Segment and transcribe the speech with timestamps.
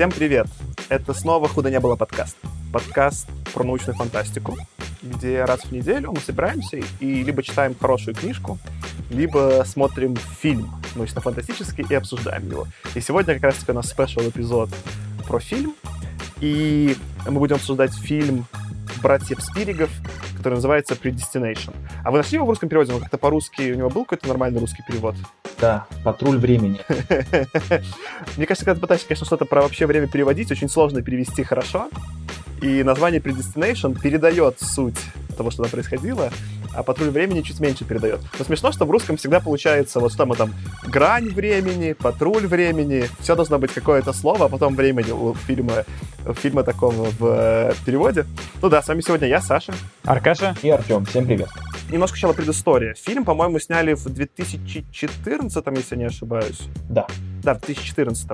[0.00, 0.46] Всем привет!
[0.88, 2.38] Это снова «Худо не было» подкаст.
[2.72, 4.56] Подкаст про научную фантастику,
[5.02, 8.58] где раз в неделю мы собираемся и либо читаем хорошую книжку,
[9.10, 12.66] либо смотрим фильм научно-фантастический и обсуждаем его.
[12.94, 14.70] И сегодня как раз-таки у нас спешл эпизод
[15.28, 15.74] про фильм,
[16.40, 16.96] и
[17.26, 18.46] мы будем обсуждать фильм
[19.02, 19.90] братьев Спиригов,
[20.38, 21.76] который называется Predestination.
[22.06, 22.94] А вы нашли его в русском переводе?
[22.94, 25.16] Он как-то по-русски, у него был какой-то нормальный русский перевод?
[25.60, 26.80] Да, патруль времени.
[28.36, 31.88] Мне кажется, когда ты пытаешься, конечно, что-то про вообще время переводить, очень сложно перевести хорошо.
[32.62, 34.98] И название Predestination передает суть
[35.36, 36.30] того, что там происходило,
[36.74, 38.20] а патруль времени чуть меньше передает.
[38.38, 40.54] Но смешно, что в русском всегда получается, вот что мы там,
[40.86, 45.84] грань времени, патруль времени, все должно быть какое-то слово, а потом времени у фильма,
[46.26, 48.26] у фильма такого в э, переводе.
[48.62, 49.72] Ну да, с вами сегодня я, Саша.
[50.04, 50.56] Аркаша.
[50.62, 51.04] И Артем.
[51.04, 51.48] Всем привет.
[51.90, 52.94] Немножко сначала предыстория.
[52.94, 56.62] Фильм, по-моему, сняли в 2014, если я не ошибаюсь.
[56.88, 57.06] Да.
[57.42, 58.28] Да, в 2014.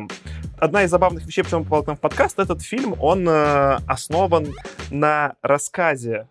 [0.58, 3.78] Одна из забавных вещей, почему он попал к нам в подкаст, этот фильм, он э,
[3.86, 4.52] основан
[4.90, 6.28] на рассказе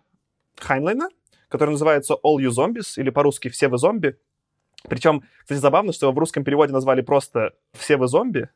[0.60, 1.08] Хайнлайна,
[1.48, 4.16] который называется All You Zombies, или по-русски «Все вы зомби».
[4.88, 8.48] Причем, кстати, забавно, что его в русском переводе назвали просто «Все вы зомби»,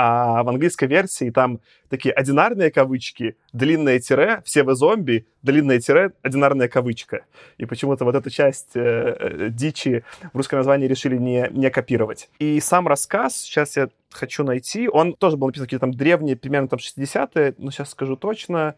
[0.00, 6.12] а в английской версии там такие одинарные кавычки, длинное тире, все вы зомби, длинное тире,
[6.22, 7.24] одинарная кавычка.
[7.56, 8.80] И почему-то вот эту часть э,
[9.18, 12.30] э, дичи в русском названии решили не, не копировать.
[12.38, 16.68] И сам рассказ, сейчас я хочу найти, он тоже был написан какие-то там древние, примерно
[16.68, 18.76] там 60-е, но сейчас скажу точно,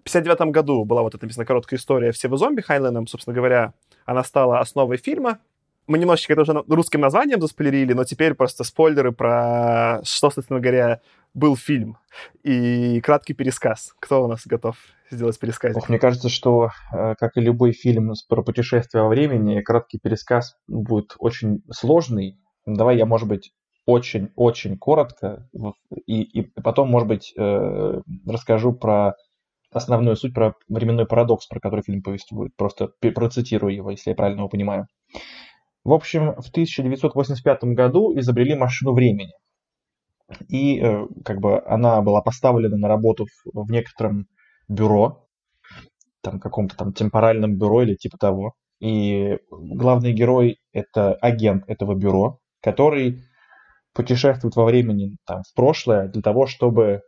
[0.00, 3.74] в 59 году была вот эта написана короткая история «Все вы зомби» Хайленом, собственно говоря,
[4.06, 5.38] она стала основой фильма.
[5.86, 11.00] Мы немножечко это уже русским названием заспойлерили, но теперь просто спойлеры про что, собственно говоря,
[11.34, 11.98] был фильм.
[12.42, 13.94] И краткий пересказ.
[14.00, 14.76] Кто у нас готов
[15.10, 15.76] сделать пересказ?
[15.88, 21.14] Мне кажется, что, э, как и любой фильм про путешествие во времени, краткий пересказ будет
[21.18, 22.38] очень сложный.
[22.66, 23.52] Давай я, может быть,
[23.86, 25.48] очень-очень коротко,
[26.06, 29.14] и, и потом, может быть, э, расскажу про
[29.70, 32.54] основную суть про временной парадокс, про который фильм повествует.
[32.56, 34.86] Просто процитирую его, если я правильно его понимаю.
[35.84, 39.32] В общем, в 1985 году изобрели машину времени.
[40.48, 44.26] И э, как бы она была поставлена на работу в, в некотором
[44.68, 45.26] бюро,
[46.22, 48.52] там каком-то там темпоральном бюро или типа того.
[48.80, 53.22] И главный герой это агент этого бюро, который
[53.92, 57.02] путешествует во времени там, в прошлое для того, чтобы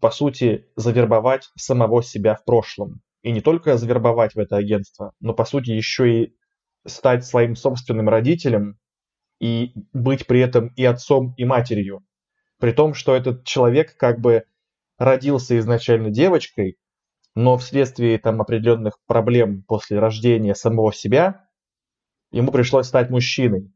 [0.00, 3.00] по сути, завербовать самого себя в прошлом.
[3.22, 6.36] И не только завербовать в это агентство, но, по сути, еще и
[6.86, 8.78] стать своим собственным родителем
[9.40, 12.04] и быть при этом и отцом, и матерью.
[12.58, 14.44] При том, что этот человек как бы
[14.98, 16.78] родился изначально девочкой,
[17.34, 21.46] но вследствие там определенных проблем после рождения самого себя,
[22.30, 23.72] ему пришлось стать мужчиной.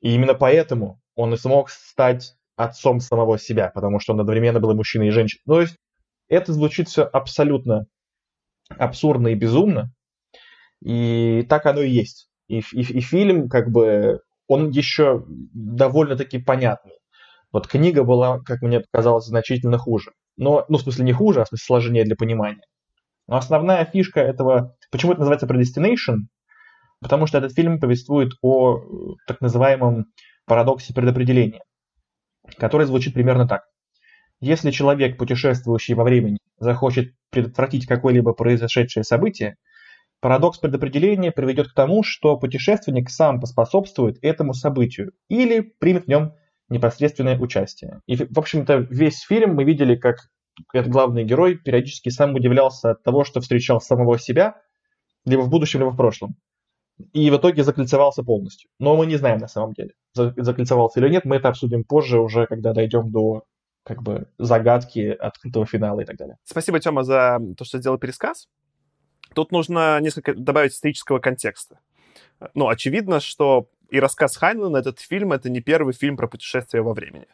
[0.00, 4.70] И именно поэтому он и смог стать отцом самого себя, потому что он одновременно был
[4.70, 5.42] и мужчиной, и женщиной.
[5.46, 5.76] Ну, то есть
[6.28, 7.86] это звучит все абсолютно
[8.68, 9.92] абсурдно и безумно,
[10.82, 12.28] и так оно и есть.
[12.48, 16.92] И, и, и фильм, как бы, он еще довольно-таки понятный.
[17.52, 20.12] Вот книга была, как мне показалось, значительно хуже.
[20.36, 22.66] Но, ну, в смысле, не хуже, а в смысле сложнее для понимания.
[23.28, 24.76] Но основная фишка этого...
[24.90, 26.26] Почему это называется Predestination?
[27.00, 30.06] Потому что этот фильм повествует о так называемом
[30.46, 31.62] парадоксе предопределения
[32.58, 33.64] который звучит примерно так.
[34.40, 39.56] Если человек, путешествующий во времени, захочет предотвратить какое-либо произошедшее событие,
[40.20, 46.34] парадокс предопределения приведет к тому, что путешественник сам поспособствует этому событию или примет в нем
[46.68, 48.00] непосредственное участие.
[48.06, 50.16] И, в общем-то, весь фильм мы видели, как
[50.72, 54.56] этот главный герой периодически сам удивлялся от того, что встречал самого себя,
[55.24, 56.36] либо в будущем, либо в прошлом.
[57.12, 58.70] И в итоге закольцевался полностью.
[58.78, 61.24] Но мы не знаем на самом деле, закольцевался или нет.
[61.24, 63.44] Мы это обсудим позже, уже когда дойдем до
[63.84, 66.36] как бы загадки открытого финала и так далее.
[66.44, 68.48] Спасибо, Тёма, за то, что сделал пересказ.
[69.34, 71.80] Тут нужно несколько добавить исторического контекста.
[72.54, 76.94] Ну, очевидно, что и рассказ Хайнлена, этот фильм, это не первый фильм про путешествие во
[76.94, 77.26] времени.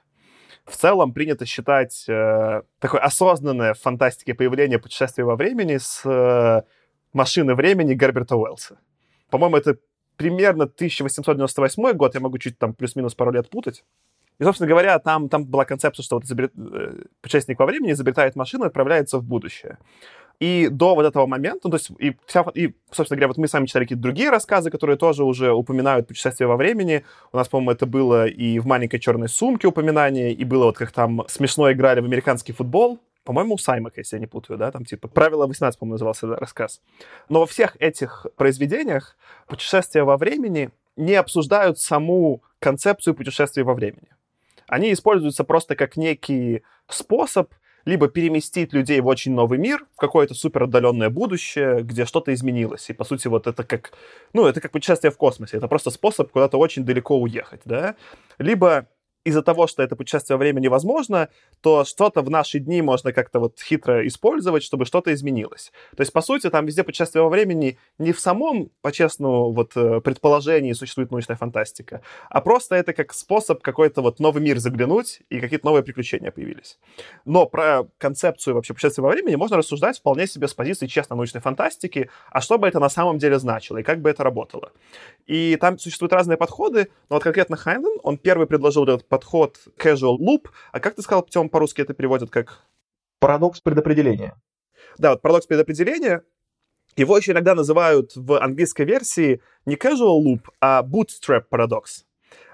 [0.64, 6.62] В целом принято считать э, такое осознанное в фантастике появление путешествия во времени с э,
[7.12, 8.78] машины времени Герберта Уэллса.
[9.30, 9.78] По-моему, это
[10.16, 13.84] примерно 1898 год, я могу чуть там плюс-минус пару лет путать.
[14.38, 16.52] И, собственно говоря, там, там была концепция, что вот изобрет...
[16.56, 19.78] Э, путешественник во времени изобретает машину и отправляется в будущее.
[20.40, 23.46] И до вот этого момента, ну, то есть, и, вся, и, собственно говоря, вот мы
[23.46, 27.04] сами читали какие-то другие рассказы, которые тоже уже упоминают путешествие во времени.
[27.32, 30.92] У нас, по-моему, это было и в «Маленькой черной сумке» упоминание, и было вот как
[30.92, 34.84] там смешно играли в американский футбол, по-моему, у Саймака, если я не путаю, да, там
[34.84, 36.80] типа «Правило 18», по-моему, назывался да, рассказ.
[37.28, 44.08] Но во всех этих произведениях путешествия во времени не обсуждают саму концепцию путешествия во времени.
[44.66, 47.52] Они используются просто как некий способ
[47.84, 52.90] либо переместить людей в очень новый мир, в какое-то супер отдаленное будущее, где что-то изменилось.
[52.90, 53.92] И, по сути, вот это как,
[54.32, 55.56] ну, это как путешествие в космосе.
[55.56, 57.96] Это просто способ куда-то очень далеко уехать, да.
[58.38, 58.86] Либо
[59.24, 61.28] из-за того, что это путешествие во времени невозможно,
[61.60, 65.72] то что-то в наши дни можно как-то вот хитро использовать, чтобы что-то изменилось.
[65.96, 70.00] То есть, по сути, там везде путешествие во времени не в самом, по-честному, вот э,
[70.00, 72.00] предположении существует научная фантастика,
[72.30, 76.78] а просто это как способ какой-то вот новый мир заглянуть, и какие-то новые приключения появились.
[77.24, 81.40] Но про концепцию вообще путешествия во времени можно рассуждать вполне себе с позиции честной научной
[81.40, 84.72] фантастики, а что бы это на самом деле значило, и как бы это работало.
[85.26, 90.16] И там существуют разные подходы, но вот конкретно Хайнен, он первый предложил этот подход casual
[90.18, 90.48] loop.
[90.72, 92.60] А как ты сказал, Тем, по-русски это переводят как?
[93.18, 94.40] Парадокс предопределения.
[94.96, 96.22] Да, вот парадокс предопределения.
[96.96, 102.06] Его еще иногда называют в английской версии не casual loop, а bootstrap парадокс.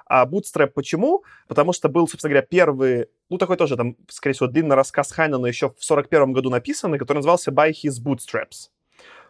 [0.07, 1.25] А bootstrap почему?
[1.47, 5.47] Потому что был, собственно говоря, первый, ну, такой тоже там, скорее всего, длинный рассказ Хайнена
[5.47, 8.71] еще в 41 году написанный, который назывался By His Bootstraps,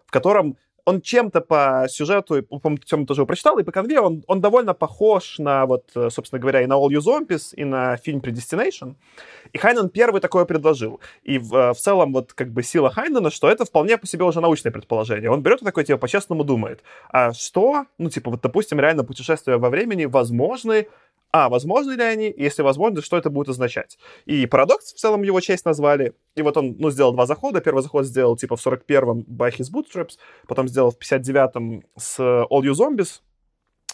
[0.05, 4.23] в котором он чем-то по сюжету, по-моему, Тёма тоже его прочитал, и по конве он,
[4.29, 7.97] он довольно похож на, вот, э, собственно говоря, и на All You Zombies, и на
[7.97, 8.95] фильм Predestination.
[9.53, 11.01] И Хайнен первый такое предложил.
[11.25, 14.25] И в, э, в целом, вот, как бы сила Хайнена, что это вполне по себе
[14.25, 15.29] уже научное предположение.
[15.29, 19.57] Он берет и такой, типа, по-честному думает, а что, ну, типа, вот, допустим, реально путешествия
[19.57, 20.87] во времени возможны
[21.37, 23.99] а, возможны ли они, если возможно, что это будет означать.
[24.25, 26.15] И парадокс в целом его честь назвали.
[26.35, 27.61] И вот он, ну, сделал два захода.
[27.61, 30.13] Первый заход сделал, типа, в 41-м by his bootstraps,
[30.49, 33.21] потом сделал в 59-м с All You Zombies.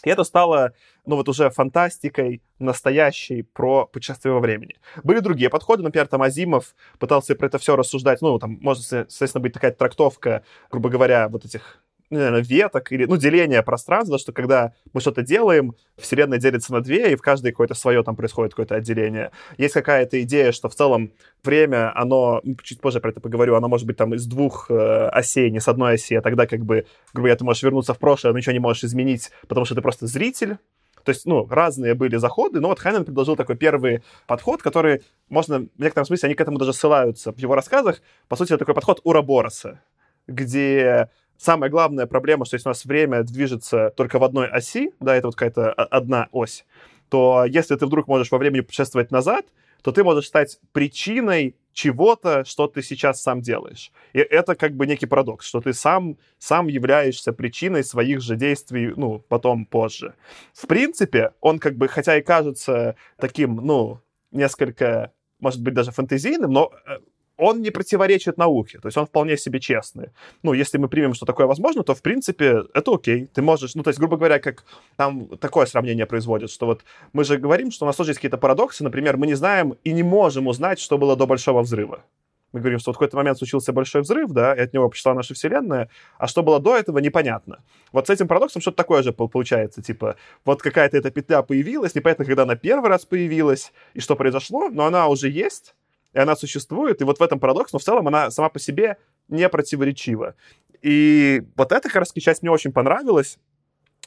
[0.04, 0.72] И это стало,
[1.04, 4.76] ну, вот уже фантастикой настоящей про путешествие во времени.
[5.02, 9.42] Были другие подходы, например, там Азимов пытался про это все рассуждать, ну, там может, соответственно,
[9.42, 11.82] быть такая трактовка, грубо говоря, вот этих
[12.12, 16.82] ну, наверное, веток или, ну, деление пространства, что когда мы что-то делаем, Вселенная делится на
[16.82, 19.30] две, и в каждой какое-то свое там происходит какое-то отделение.
[19.56, 21.12] Есть какая-то идея, что в целом
[21.42, 25.50] время, оно, чуть позже про это поговорю, оно может быть там из двух э, осей,
[25.50, 28.32] не с одной оси, а тогда как бы, грубо говоря, ты можешь вернуться в прошлое,
[28.32, 30.58] но ничего не можешь изменить, потому что ты просто зритель,
[31.04, 35.60] то есть, ну, разные были заходы, но вот Хайнен предложил такой первый подход, который можно,
[35.60, 38.02] в некотором смысле, они к этому даже ссылаются в его рассказах.
[38.28, 39.80] По сути, это такой подход Урабороса,
[40.28, 41.08] где
[41.42, 45.28] самая главная проблема, что если у нас время движется только в одной оси, да, это
[45.28, 46.64] вот какая-то одна ось,
[47.08, 49.46] то если ты вдруг можешь во времени путешествовать назад,
[49.82, 53.90] то ты можешь стать причиной чего-то, что ты сейчас сам делаешь.
[54.12, 58.92] И это как бы некий парадокс, что ты сам, сам являешься причиной своих же действий,
[58.96, 60.14] ну, потом, позже.
[60.52, 64.00] В принципе, он как бы, хотя и кажется таким, ну,
[64.30, 66.98] несколько, может быть, даже фантазийным, но э,
[67.42, 70.10] он не противоречит науке, то есть он вполне себе честный.
[70.42, 73.26] Ну, если мы примем, что такое возможно, то, в принципе, это окей.
[73.26, 74.64] Ты можешь, ну, то есть, грубо говоря, как
[74.96, 78.38] там такое сравнение производят, что вот мы же говорим, что у нас тоже есть какие-то
[78.38, 82.04] парадоксы, например, мы не знаем и не можем узнать, что было до Большого Взрыва.
[82.52, 85.14] Мы говорим, что вот в какой-то момент случился большой взрыв, да, и от него пошла
[85.14, 87.64] наша Вселенная, а что было до этого, непонятно.
[87.92, 92.24] Вот с этим парадоксом что-то такое же получается, типа, вот какая-то эта петля появилась, непонятно,
[92.24, 95.74] когда она первый раз появилась, и что произошло, но она уже есть,
[96.12, 98.98] и она существует, и вот в этом парадокс, но в целом она сама по себе
[99.28, 100.34] не противоречива.
[100.82, 103.38] И вот эта как раз часть мне очень понравилась,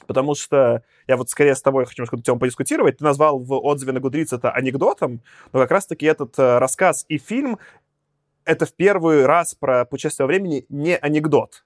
[0.08, 2.98] потому что я вот скорее с тобой хочу немножко тему подискутировать.
[2.98, 5.22] Ты назвал в отзыве на Goodreads это анекдотом,
[5.54, 7.58] но как раз-таки этот э, рассказ и фильм—
[8.46, 11.66] это в первый раз про путешествие во времени не анекдот.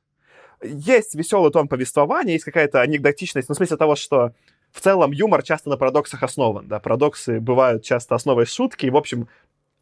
[0.62, 4.34] Есть веселый тон повествования, есть какая-то анекдотичность, ну, в смысле того, что
[4.72, 8.98] в целом юмор часто на парадоксах основан, да, парадоксы бывают часто основой шутки, и, в
[8.98, 9.27] общем,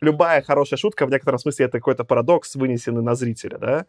[0.02, 3.86] любая хорошая шутка в некотором смысле это какой-то парадокс, вынесенный на зрителя, да.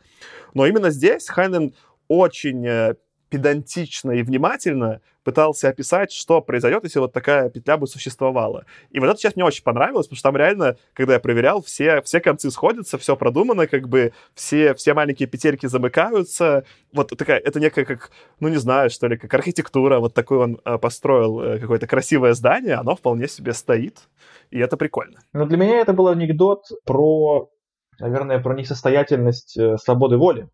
[0.55, 1.75] Но именно здесь Хайнен
[2.09, 2.95] очень э,
[3.29, 8.65] педантично и внимательно пытался описать, что произойдет, если вот такая петля бы существовала.
[8.91, 12.01] И вот эта часть мне очень понравилась, потому что там реально, когда я проверял, все,
[12.01, 16.65] все концы сходятся, все продумано, как бы все, все маленькие петельки замыкаются.
[16.95, 20.61] Вот такая, это некая как, ну не знаю, что ли, как архитектура, вот такой он
[20.65, 24.09] э, построил э, какое-то красивое здание, оно вполне себе стоит,
[24.51, 25.21] и это прикольно.
[25.35, 27.51] Но для меня это был анекдот про,
[27.99, 30.49] наверное, про несостоятельность э, свободы воли.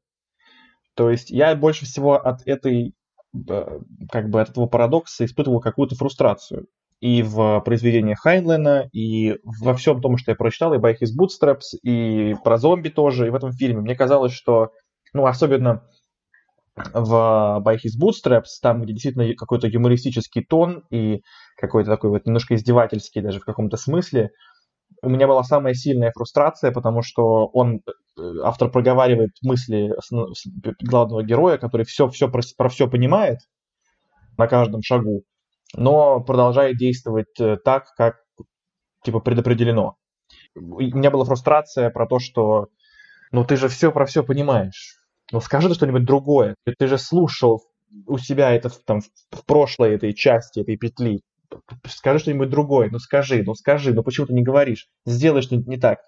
[0.94, 2.94] То есть я больше всего от этой
[4.12, 6.66] как бы от этого парадокса испытывал какую-то фрустрацию.
[7.00, 11.76] И в произведениях Хайнлена, и во всем том, что я прочитал, и by His Bootstraps,
[11.82, 13.80] и про зомби тоже, и в этом фильме.
[13.80, 14.70] Мне казалось, что,
[15.12, 15.82] ну, особенно
[16.76, 21.22] в By His Bootstraps, там, где действительно какой-то юмористический тон и
[21.56, 24.30] какой-то такой вот немножко издевательский даже в каком-то смысле,
[25.02, 27.90] у меня была самая сильная фрустрация, потому что он, э,
[28.42, 29.92] автор проговаривает мысли
[30.80, 33.38] главного героя, который все, все про, про все понимает
[34.37, 35.25] на каждом шагу,
[35.75, 38.16] но продолжает действовать э, так, как
[39.04, 39.97] типа предопределено.
[40.54, 42.68] У меня была фрустрация про то, что
[43.33, 44.97] ну ты же все про все понимаешь.
[45.33, 46.56] Ну скажи ты что-нибудь другое.
[46.78, 47.64] Ты же слушал
[48.06, 51.21] у себя это там в прошлой этой части, этой петли
[51.87, 55.76] скажи что-нибудь другое, ну скажи, ну скажи, ну почему ты не говоришь, сделай что-нибудь не
[55.76, 56.00] так.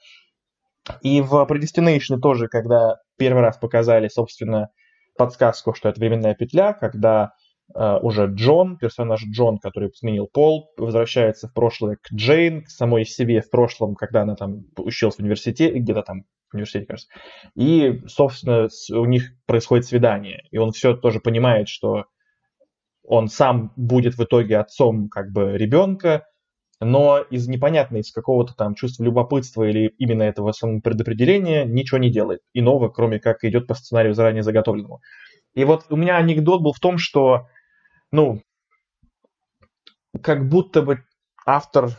[1.02, 4.68] И в Predestination тоже, когда первый раз показали, собственно,
[5.16, 7.32] подсказку, что это временная петля, когда
[7.74, 13.04] э, уже Джон, персонаж Джон, который сменил пол, возвращается в прошлое к Джейн, к самой
[13.04, 17.08] себе в прошлом, когда она там училась в университете, где-то там в университете, кажется.
[17.54, 20.44] И, собственно, у них происходит свидание.
[20.50, 22.04] И он все тоже понимает, что
[23.02, 26.26] он сам будет в итоге отцом как бы ребенка,
[26.80, 32.40] но из непонятной, из какого-то там чувства любопытства или именно этого самопредопределения ничего не делает
[32.52, 35.00] иного, кроме как идет по сценарию заранее заготовленному.
[35.54, 37.48] И вот у меня анекдот был в том, что,
[38.12, 38.42] ну,
[40.22, 41.02] как будто бы
[41.46, 41.90] автор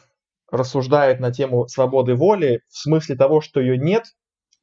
[0.51, 4.05] рассуждает на тему свободы воли в смысле того, что ее нет,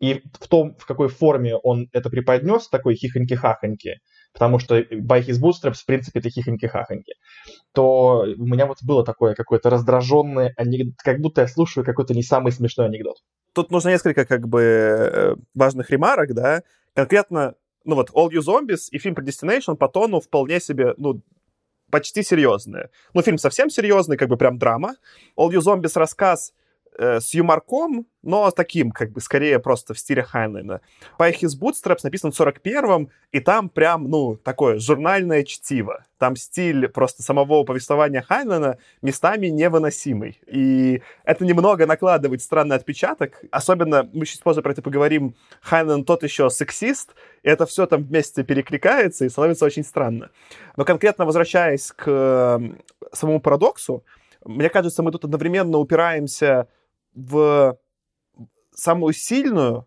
[0.00, 3.96] и в том, в какой форме он это преподнес, такой хихоньки-хахоньки,
[4.34, 7.14] потому что by his bootstraps, в принципе, это хихоньки-хахоньки,
[7.72, 12.22] то у меня вот было такое какое-то раздраженное, анекдот, как будто я слушаю какой-то не
[12.22, 13.16] самый смешной анекдот.
[13.54, 16.62] Тут нужно несколько как бы э, важных ремарок, да,
[16.94, 21.22] конкретно, ну вот All You Zombies и фильм Predestination по тону вполне себе, ну,
[21.90, 22.90] почти серьезные.
[23.12, 24.96] Ну, фильм совсем серьезный, как бы прям драма.
[25.38, 26.52] All You Zombies рассказ
[26.98, 30.80] э, с юморком, но таким, как бы, скорее просто в стиле Хайнлайна.
[31.18, 36.04] By His Bootstraps написан в 41-м, и там прям, ну, такое журнальное чтиво.
[36.18, 40.40] Там стиль просто самого повествования Хайнлайна местами невыносимый.
[40.46, 43.42] И это немного накладывает странный отпечаток.
[43.50, 48.04] Особенно, мы чуть позже про это поговорим, Хайнлайн тот еще сексист, и это все там
[48.04, 50.30] вместе перекликается и становится очень странно.
[50.76, 52.60] Но конкретно возвращаясь к
[53.12, 54.02] самому парадоксу,
[54.44, 56.68] мне кажется, мы тут одновременно упираемся
[57.14, 57.78] в
[58.72, 59.86] самую сильную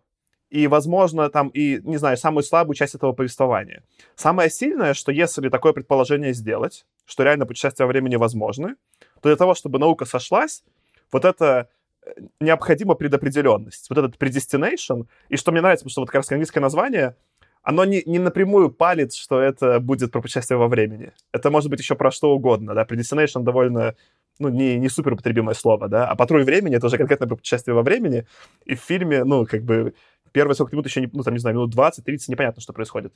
[0.50, 3.82] и, возможно, там и, не знаю, самую слабую часть этого повествования.
[4.16, 8.76] Самое сильное, что если такое предположение сделать, что реально путешествия во времени возможны,
[9.20, 10.64] то для того, чтобы наука сошлась,
[11.12, 11.68] вот это
[12.04, 16.32] э, необходима предопределенность, вот этот predestination, и что мне нравится, потому что вот как раз
[16.32, 17.14] английское название,
[17.62, 21.12] оно не, не напрямую палит, что это будет про путешествие во времени.
[21.32, 23.94] Это может быть еще про что угодно, да, predestination довольно
[24.38, 27.74] ну, не, не супер употребимое слово, да, а «Патруль времени»— это уже конкретно про путешествие
[27.74, 28.26] во времени,
[28.64, 29.94] и в фильме, ну, как бы,
[30.32, 33.12] первые 40 минут еще, не, ну, там, не знаю, минут 20-30 непонятно, что происходит.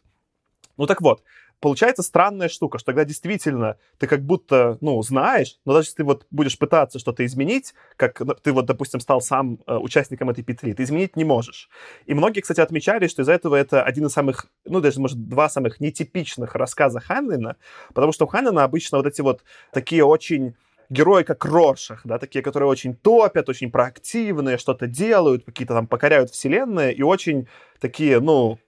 [0.79, 1.23] Ну, так вот,
[1.61, 6.05] получается странная штука, что тогда действительно ты как будто, ну, знаешь, но даже если ты
[6.05, 10.73] вот будешь пытаться что-то изменить, как ты вот, допустим, стал сам э, участником этой петли,
[10.73, 11.69] ты изменить не можешь.
[12.07, 15.49] И многие, кстати, отмечали, что из-за этого это один из самых, ну, даже, может, два
[15.49, 17.57] самых нетипичных рассказа Ханлина,
[17.95, 20.57] потому что у Ханлина обычно вот эти вот такие очень
[20.93, 26.31] герои, как Роршах, да, такие, которые очень топят, очень проактивные, что-то делают, какие-то там покоряют
[26.31, 27.49] вселенные и очень
[27.81, 28.59] такие, ну,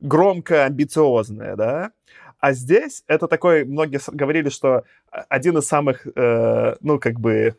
[0.00, 1.92] громко амбициозные, да.
[2.40, 7.56] А здесь это такой, многие говорили, что один из самых, э, ну, как бы,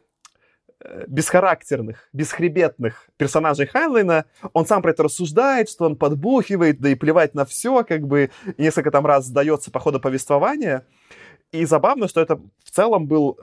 [0.80, 6.96] э, бесхарактерных, бесхребетных персонажей Хайнлайна, он сам про это рассуждает, что он подбухивает, да и
[6.96, 8.30] плевать на все, как бы,
[8.60, 10.86] несколько там раз сдается по ходу повествования.
[11.52, 13.40] И забавно, что это в целом был,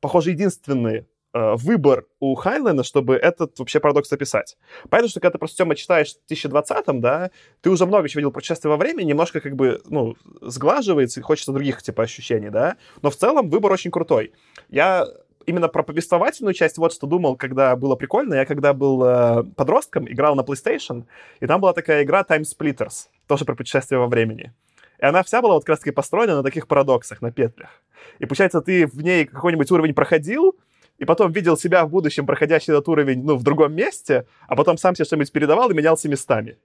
[0.00, 4.56] похоже, единственный э, выбор у Хайнлена, чтобы этот вообще парадокс описать.
[4.90, 7.30] Понятно, что когда ты просто Тёма читаешь в 2020-м, да,
[7.60, 11.52] ты уже много чего видел путешествие во времени, немножко как бы, ну, сглаживается и хочется
[11.52, 12.76] других, типа, ощущений, да.
[13.02, 14.32] Но в целом выбор очень крутой.
[14.68, 15.06] Я
[15.46, 18.34] именно про повествовательную часть вот что думал, когда было прикольно.
[18.34, 21.04] Я когда был э, подростком, играл на PlayStation,
[21.40, 24.52] и там была такая игра Time Splitters, тоже про путешествие во времени.
[25.04, 27.68] И она вся была вот как раз таки построена на таких парадоксах, на петлях.
[28.20, 30.56] И получается, ты в ней какой-нибудь уровень проходил,
[30.96, 34.78] и потом видел себя в будущем, проходящий этот уровень, ну, в другом месте, а потом
[34.78, 36.56] сам себе что-нибудь передавал и менялся местами.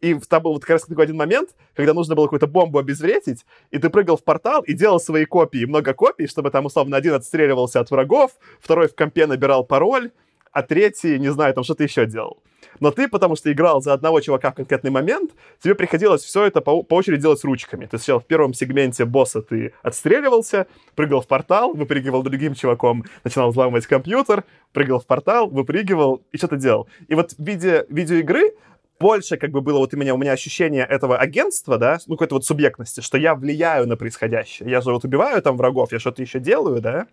[0.00, 3.46] И там был вот как раз такой один момент, когда нужно было какую-то бомбу обезвредить,
[3.70, 7.14] и ты прыгал в портал и делал свои копии, много копий, чтобы там, условно, один
[7.14, 10.10] отстреливался от врагов, второй в компе набирал пароль,
[10.50, 12.42] а третий, не знаю, там что-то еще делал.
[12.80, 16.60] Но ты, потому что играл за одного чувака в конкретный момент, тебе приходилось все это
[16.60, 17.86] по, по очереди делать ручками.
[17.86, 23.50] Ты сначала в первом сегменте босса ты отстреливался, прыгал в портал, выпрыгивал другим чуваком, начинал
[23.50, 26.88] взламывать компьютер, прыгал в портал, выпрыгивал и что-то делал.
[27.08, 28.54] И вот в виде видеоигры
[29.00, 32.36] больше как бы было вот у меня, у меня ощущение этого агентства, да, ну, какой-то
[32.36, 34.70] вот субъектности, что я влияю на происходящее.
[34.70, 37.06] Я же вот убиваю там врагов, я что-то еще делаю, да,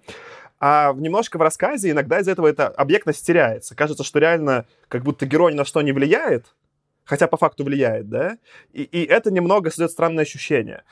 [0.61, 3.75] а немножко в рассказе иногда из этого эта объектность теряется.
[3.75, 6.53] Кажется, что реально как будто герой ни на что не влияет,
[7.03, 8.37] хотя по факту влияет, да,
[8.71, 10.83] и, и это немного создает странное ощущение.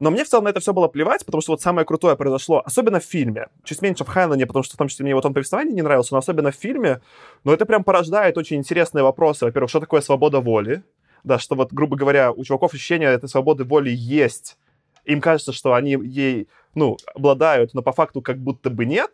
[0.00, 2.62] Но мне в целом на это все было плевать, потому что вот самое крутое произошло,
[2.64, 3.48] особенно в фильме.
[3.62, 6.14] Чуть меньше в Хайнлане, потому что в том числе мне вот он повествование не нравился,
[6.14, 7.02] но особенно в фильме.
[7.44, 9.44] Но это прям порождает очень интересные вопросы.
[9.44, 10.82] Во-первых, что такое свобода воли?
[11.22, 14.56] Да, что вот, грубо говоря, у чуваков ощущение этой свободы воли есть.
[15.04, 19.10] Им кажется, что они ей, ну, обладают, но по факту как будто бы нет.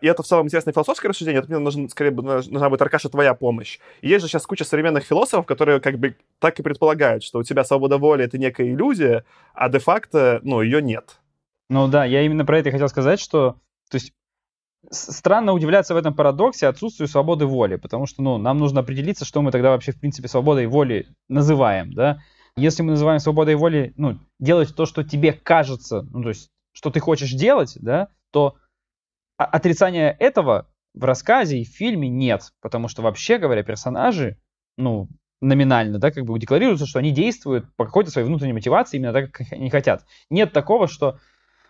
[0.00, 1.40] И это в целом интересное философское рассуждение.
[1.40, 3.78] Это мне нужно, скорее, нужна будет, Аркаша, твоя помощь.
[4.00, 7.42] И есть же сейчас куча современных философов, которые как бы так и предполагают, что у
[7.42, 11.18] тебя свобода воли— это некая иллюзия, а де-факто, ну, ее нет.
[11.68, 13.56] Ну да, я именно про это и хотел сказать, что,
[13.90, 14.12] то есть,
[14.90, 19.42] странно удивляться в этом парадоксе отсутствию свободы воли, потому что, ну, нам нужно определиться, что
[19.42, 22.20] мы тогда вообще, в принципе, свободой воли называем, да.
[22.56, 26.90] Если мы называем свободой воли, ну, делать то, что тебе кажется, ну, то есть, что
[26.90, 28.56] ты хочешь делать, да, то
[29.36, 34.38] отрицания этого в рассказе и в фильме нет, потому что вообще говоря, персонажи,
[34.78, 35.08] ну,
[35.42, 39.30] номинально, да, как бы декларируются, что они действуют по какой-то своей внутренней мотивации именно так,
[39.32, 40.06] как они хотят.
[40.30, 41.18] Нет такого, что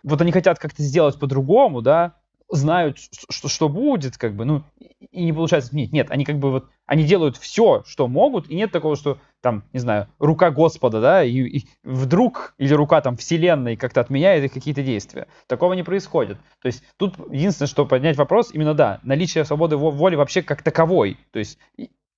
[0.03, 2.15] вот они хотят как-то сделать по-другому, да,
[2.49, 2.97] знают,
[3.29, 4.63] что, что будет, как бы, ну,
[5.11, 8.55] и не получается нет, Нет, они как бы вот, они делают все, что могут, и
[8.55, 13.17] нет такого, что там, не знаю, рука Господа, да, и, и вдруг, или рука там
[13.17, 15.27] вселенной как-то отменяет их какие-то действия.
[15.47, 16.37] Такого не происходит.
[16.61, 21.17] То есть тут единственное, что поднять вопрос, именно да, наличие свободы воли вообще как таковой.
[21.31, 21.59] То есть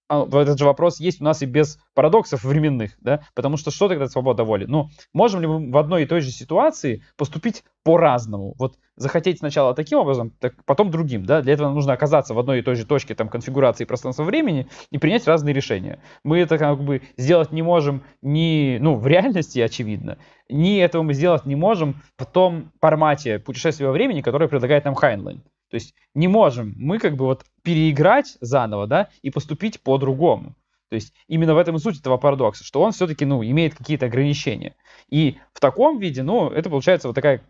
[0.09, 4.07] этот же вопрос есть у нас и без парадоксов временных, да, потому что что тогда
[4.07, 4.65] свобода воли?
[4.65, 8.55] Ну, можем ли мы в одной и той же ситуации поступить по-разному?
[8.57, 12.59] Вот захотеть сначала таким образом, так потом другим, да, для этого нужно оказаться в одной
[12.59, 15.99] и той же точке там конфигурации пространства-времени и принять разные решения.
[16.23, 20.17] Мы это как бы сделать не можем ни, ну, в реальности, очевидно,
[20.49, 24.95] ни этого мы сделать не можем в том формате путешествия во времени, которое предлагает нам
[24.95, 25.43] Хайнлайн.
[25.69, 30.55] То есть не можем мы как бы вот переиграть заново, да, и поступить по-другому.
[30.89, 34.07] То есть именно в этом и суть этого парадокса, что он все-таки, ну, имеет какие-то
[34.07, 34.75] ограничения.
[35.09, 37.43] И в таком виде, ну, это получается вот такая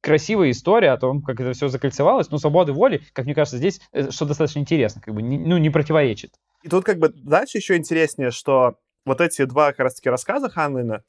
[0.00, 3.80] красивая история о том, как это все закольцевалось, но свободы воли, как мне кажется, здесь
[3.92, 6.34] э, что достаточно интересно, как бы, ну, не противоречит.
[6.62, 11.02] И тут как бы дальше еще интереснее, что вот эти два как раз-таки рассказа Ханлина,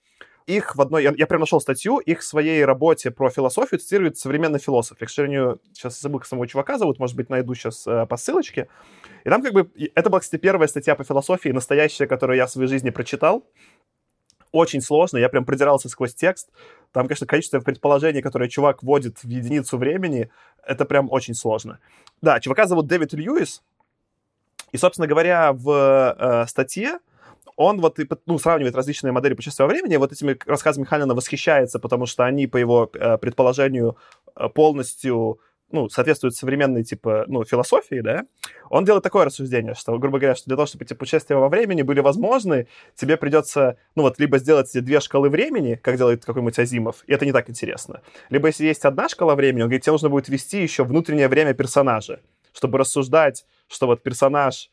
[0.46, 1.04] их в одной...
[1.04, 4.98] Я, я прям нашел статью, их в своей работе про философию цитирует современный философ.
[5.00, 8.18] Я, к сожалению, сейчас забыл, как самого чувака зовут, может быть, найду сейчас э, по
[8.18, 8.68] ссылочке.
[9.24, 9.72] И там как бы...
[9.96, 13.46] Это была, кстати, первая статья по философии, настоящая, которую я в своей жизни прочитал.
[14.52, 16.50] Очень сложно, я прям продирался сквозь текст.
[16.92, 20.30] Там, конечно, количество предположений, которые чувак вводит в единицу времени,
[20.64, 21.80] это прям очень сложно.
[22.22, 23.64] Да, чувака зовут Дэвид Льюис.
[24.72, 27.00] И, собственно говоря, в э, статье
[27.56, 32.06] он вот ну, сравнивает различные модели путешествия во времени, вот этими рассказами Ханина восхищается, потому
[32.06, 33.98] что они, по его э, предположению,
[34.36, 35.40] э, полностью
[35.74, 38.26] ну, соответствуют современной, типа, ну, философии, да,
[38.70, 41.82] он делает такое рассуждение, что, грубо говоря, что для того, чтобы эти путешествия во времени
[41.82, 47.04] были возможны, тебе придется, ну, вот, либо сделать две шкалы времени, как делает какой-нибудь Азимов,
[47.08, 48.02] и это не так интересно.
[48.30, 51.56] Либо, если есть одна шкала времени, он говорит, тебе нужно будет ввести еще внутреннее время
[51.56, 52.20] персонажа,
[52.54, 54.70] чтобы рассуждать, что вот персонаж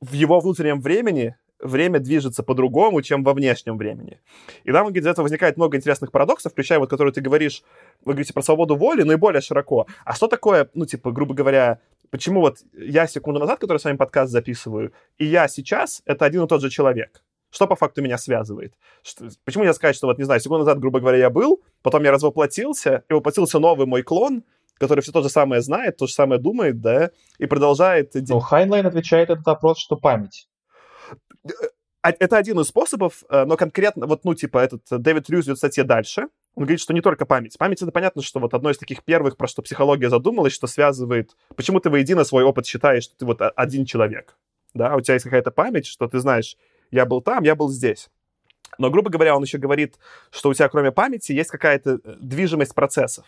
[0.00, 4.20] в его внутреннем времени время движется по-другому, чем во внешнем времени.
[4.64, 7.62] И там, из этого возникает много интересных парадоксов, включая вот, который ты говоришь,
[8.04, 9.86] вы говорите про свободу воли, но и более широко.
[10.04, 13.96] А что такое, ну, типа, грубо говоря, почему вот я секунду назад, который с вами
[13.96, 17.22] подкаст записываю, и я сейчас— это один и тот же человек?
[17.50, 18.74] Что по факту меня связывает?
[19.02, 22.04] Что, почему я сказать, что вот, не знаю, секунду назад, грубо говоря, я был, потом
[22.04, 24.44] я развоплотился, и воплотился новый мой клон,
[24.78, 28.12] который все то же самое знает, то же самое думает, да, и продолжает...
[28.14, 30.47] Ну, Хайнлайн отвечает этот вопрос, что память.
[32.02, 35.46] А, это один из способов, э, но конкретно, вот, ну, типа, этот э, Дэвид Рьюз
[35.46, 36.28] ведет статье дальше.
[36.54, 37.58] Он говорит, что не только память.
[37.58, 41.36] Память— это понятно, что вот одно из таких первых, про что психология задумалась, что связывает...
[41.56, 44.36] Почему ты воедино свой опыт считаешь, что ты вот один человек?
[44.74, 46.56] Да, у тебя есть какая-то память, что ты знаешь,
[46.90, 48.08] я был там, я был здесь.
[48.78, 49.96] Но, грубо говоря, он еще говорит,
[50.30, 53.26] что у тебя кроме памяти есть какая-то э, движимость процессов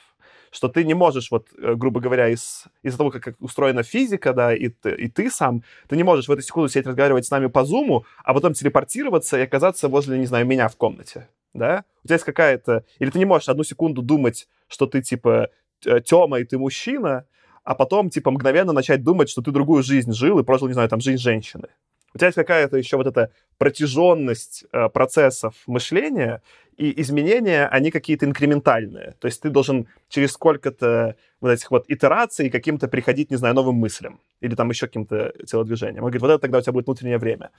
[0.50, 4.32] что ты не можешь, вот, э, грубо говоря, из, из-за того, как, как устроена физика,
[4.32, 7.46] да, и, и ты сам, ты не можешь в эту секунду сидеть разговаривать с нами
[7.46, 11.84] по зуму, а потом телепортироваться и оказаться возле, не знаю, меня в комнате, да?
[12.02, 12.84] У тебя есть какая-то...
[12.98, 17.26] Или ты не можешь одну секунду думать, что ты, типа, Тёма, и ты мужчина,
[17.64, 20.88] а потом, типа, мгновенно начать думать, что ты другую жизнь жил и прожил, не знаю,
[20.88, 21.68] там, жизнь женщины.
[22.14, 26.42] У тебя есть какая-то еще вот эта протяженность э, процессов мышления,
[26.80, 29.14] и изменения, они какие-то инкрементальные.
[29.18, 33.74] То есть ты должен через сколько-то вот этих вот итераций каким-то приходить, не знаю, новым
[33.74, 36.04] мыслям или там еще каким-то телодвижением.
[36.04, 37.50] Он говорит, вот это тогда у тебя будет внутреннее время.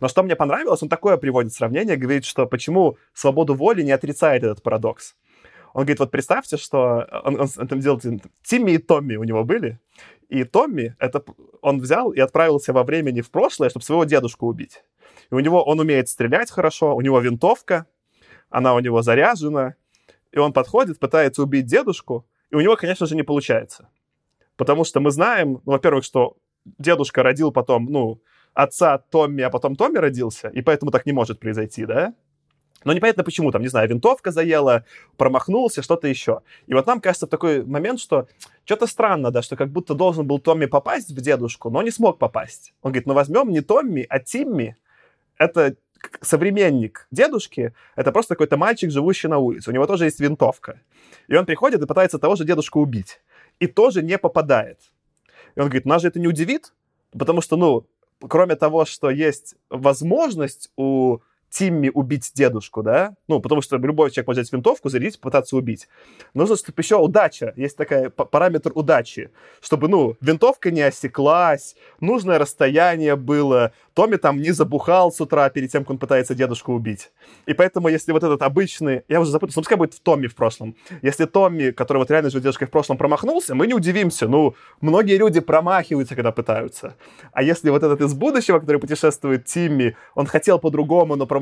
[0.00, 4.44] Но что мне понравилось, он такое приводит сравнение, говорит, что почему свободу воли не отрицает
[4.44, 5.14] этот парадокс.
[5.72, 8.00] Он говорит, вот представьте, что он, он, он там делал,
[8.42, 9.78] Тимми и Томми у него были,
[10.28, 11.24] и Томми, это
[11.60, 14.82] он взял и отправился во времени в прошлое, чтобы своего дедушку убить.
[15.30, 17.86] И у него, он умеет стрелять хорошо, у него винтовка,
[18.48, 19.74] она у него заряжена,
[20.32, 23.88] и он подходит, пытается убить дедушку, и у него, конечно же, не получается.
[24.56, 26.36] Потому что мы знаем, ну, во-первых, что
[26.78, 28.20] дедушка родил потом, ну,
[28.54, 32.14] отца Томми, а потом Томми родился, и поэтому так не может произойти, да?
[32.84, 34.84] Но непонятно почему, там, не знаю, винтовка заела,
[35.16, 36.40] промахнулся, что-то еще.
[36.66, 38.26] И вот нам кажется в такой момент, что
[38.64, 42.18] что-то странно, да, что как будто должен был Томми попасть в дедушку, но не смог
[42.18, 42.72] попасть.
[42.82, 44.76] Он говорит, ну возьмем не Томми, а Тимми.
[45.36, 45.76] Это
[46.22, 49.70] современник дедушки, это просто какой-то мальчик, живущий на улице.
[49.70, 50.80] У него тоже есть винтовка.
[51.28, 53.20] И он приходит и пытается того же дедушку убить.
[53.58, 54.78] И тоже не попадает.
[55.54, 56.72] И он говорит, нас же это не удивит,
[57.12, 57.86] потому что, ну,
[58.26, 61.18] кроме того, что есть возможность у
[61.50, 63.14] Тимми убить дедушку, да?
[63.28, 65.88] Ну, потому что любой человек может взять винтовку, зарядить, пытаться убить.
[66.32, 73.16] Нужно, чтобы еще удача, есть такой параметр удачи, чтобы, ну, винтовка не осеклась, нужное расстояние
[73.16, 77.10] было, Томми там не забухал с утра перед тем, как он пытается дедушку убить.
[77.46, 80.34] И поэтому, если вот этот обычный, я уже запутался, ну, пускай будет в Томми в
[80.34, 80.76] прошлом.
[81.02, 84.28] Если Томми, который вот реально живет дедушкой в прошлом, промахнулся, мы не удивимся.
[84.28, 86.94] Ну, многие люди промахиваются, когда пытаются.
[87.32, 91.39] А если вот этот из будущего, который путешествует Тимми, он хотел по-другому, но промахнулся,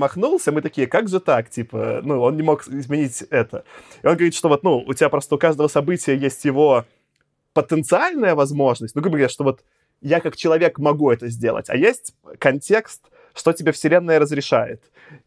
[0.53, 1.51] мы такие, как же так?
[1.51, 3.65] Типа, ну, он не мог изменить это.
[4.03, 6.85] И он говорит, что вот, ну, у тебя просто у каждого события есть его
[7.53, 9.65] потенциальная возможность, ну, грубо говоря, что вот
[10.01, 13.03] я как человек могу это сделать, а есть контекст,
[13.39, 14.83] что тебе Вселенная разрешает.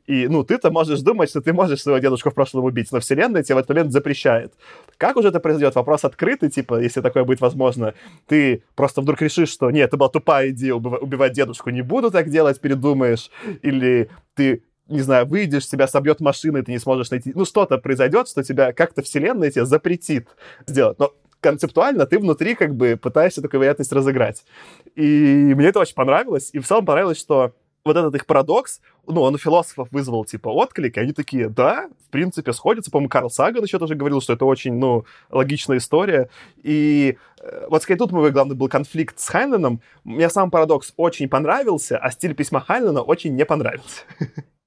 [0.05, 3.43] И, ну, ты-то можешь думать, что ты можешь своего дедушку в прошлом убить, но Вселенная
[3.43, 4.53] тебе в этот момент запрещает.
[4.97, 5.75] Как уже это произойдет?
[5.75, 7.93] Вопрос открытый, типа, если такое будет возможно.
[8.27, 12.29] Ты просто вдруг решишь, что нет, это была тупая идея убивать дедушку, не буду так
[12.29, 13.31] делать, передумаешь.
[13.61, 17.31] Или ты не знаю, выйдешь, тебя собьет машина, и ты не сможешь найти...
[17.33, 20.27] Ну, что-то произойдет, что тебя как-то вселенная тебе запретит
[20.67, 20.99] сделать.
[20.99, 24.43] Но концептуально ты внутри как бы пытаешься такую вероятность разыграть.
[24.95, 26.49] И мне это очень понравилось.
[26.53, 30.49] И в целом понравилось, что вот этот их парадокс, ну, он у философов вызвал, типа,
[30.49, 32.91] отклик, и они такие, да, в принципе, сходятся.
[32.91, 36.29] По-моему, Карл Саган еще тоже говорил, что это очень, ну, логичная история.
[36.61, 39.81] И э, вот, скорее, тут мой главный был конфликт с Хайнленом.
[40.03, 44.03] Мне сам парадокс очень понравился, а стиль письма Хайнлена очень не понравился.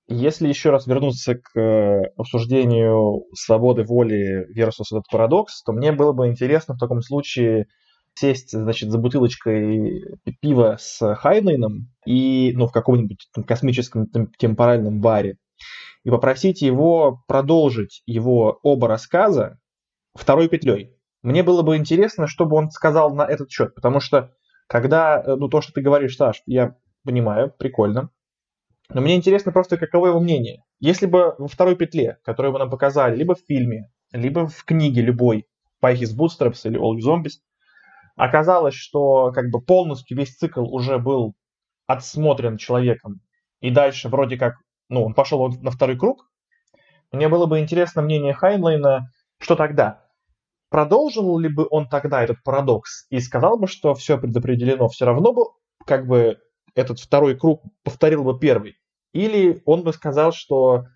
[0.07, 6.12] Если еще раз вернуться к э, обсуждению свободы воли versus этот парадокс, то мне было
[6.12, 7.68] бы интересно в таком случае
[8.14, 10.05] сесть, значит, за бутылочкой
[10.40, 14.07] пива с Хайнлайном и, ну, в каком-нибудь там, космическом
[14.38, 15.38] темпоральном баре
[16.05, 19.59] и попросить его продолжить его оба рассказа
[20.14, 20.96] второй петлей.
[21.22, 24.35] Мне было бы интересно, что бы он сказал на этот счет, потому что
[24.66, 28.11] когда, э, ну, то, что ты говоришь, Саш, я понимаю, прикольно,
[28.90, 30.62] но мне интересно просто, каково его мнение.
[30.79, 35.00] Если бы во второй петле, которую вы нам показали, либо в фильме, либо в книге
[35.00, 35.46] любой,
[35.83, 37.40] His Bootstraps или All Zombies,
[38.16, 41.35] оказалось, что как бы полностью весь цикл уже был
[41.87, 43.20] отсмотрен человеком,
[43.61, 44.55] и дальше вроде как,
[44.88, 46.31] ну, он пошел на второй круг,
[47.12, 50.05] мне было бы интересно мнение Хайнлайна, что тогда?
[50.70, 55.33] Продолжил ли бы он тогда этот парадокс и сказал бы, что все предопределено, все равно
[55.33, 55.42] бы
[55.87, 56.38] как бы
[56.74, 58.77] этот второй круг повторил бы первый.
[59.12, 60.87] Или он бы сказал, что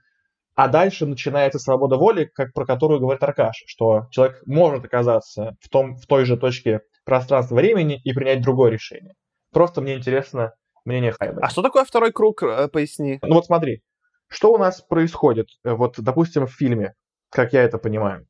[0.57, 5.69] а дальше начинается свобода воли, как про которую говорит Аркаш, что человек может оказаться в,
[5.69, 9.15] том, в той же точке пространства-времени и принять другое решение.
[9.51, 10.53] Просто мне интересно
[10.85, 11.41] мнение Хайма.
[11.41, 13.19] А что такое второй круг, э, поясни?
[13.23, 13.83] Ну вот смотри,
[14.29, 16.95] что у нас происходит, э, вот, допустим, в фильме,
[17.31, 18.27] как я это понимаю.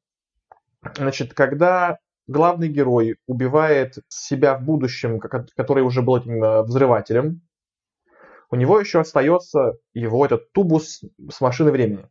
[0.94, 7.40] Значит, когда главный герой убивает себя в будущем, который уже был этим э, взрывателем,
[8.48, 12.08] у него еще остается его этот тубус с машины времени.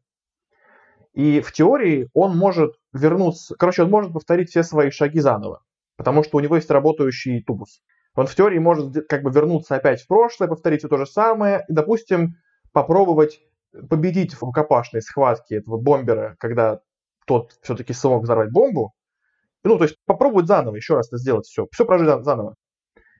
[1.13, 5.63] И в теории он может вернуться, короче, он может повторить все свои шаги заново,
[5.97, 7.81] потому что у него есть работающий тубус.
[8.15, 11.65] Он в теории может как бы вернуться опять в прошлое, повторить все то же самое,
[11.67, 12.35] и, допустим,
[12.71, 13.39] попробовать
[13.89, 16.79] победить в рукопашной схватке этого бомбера, когда
[17.25, 18.93] тот все-таки смог взорвать бомбу,
[19.63, 22.55] ну, то есть попробовать заново еще раз это сделать, все, все прожить заново.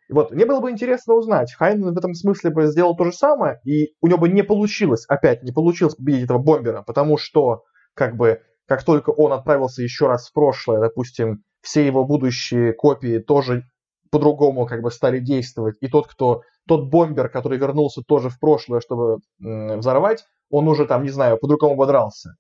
[0.10, 3.60] Вот, мне было бы интересно узнать, Хайнен в этом смысле бы сделал то же самое,
[3.66, 7.64] и у него бы не получилось, опять не получилось победить этого бомбера, потому что,
[7.94, 13.20] как бы, как только он отправился еще раз в прошлое, допустим, все его будущие копии
[13.20, 13.64] тоже
[14.10, 18.80] по-другому как бы стали действовать, и тот, кто, тот бомбер, который вернулся тоже в прошлое,
[18.80, 22.36] чтобы взорвать, он уже там, не знаю, по-другому ободрался.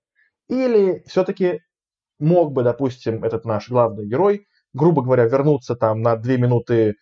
[0.48, 1.60] Или все-таки
[2.20, 6.96] мог бы, допустим, этот наш главный герой, грубо говоря, вернуться там на две минуты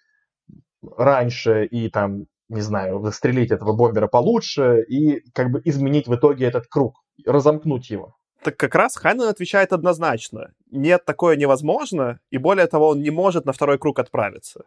[0.98, 6.48] раньше и там, не знаю, застрелить этого бомбера получше и как бы изменить в итоге
[6.48, 8.16] этот круг, разомкнуть его.
[8.46, 10.52] Так как раз Хайнен отвечает однозначно.
[10.70, 14.66] Нет, такое невозможно, и более того, он не может на второй круг отправиться.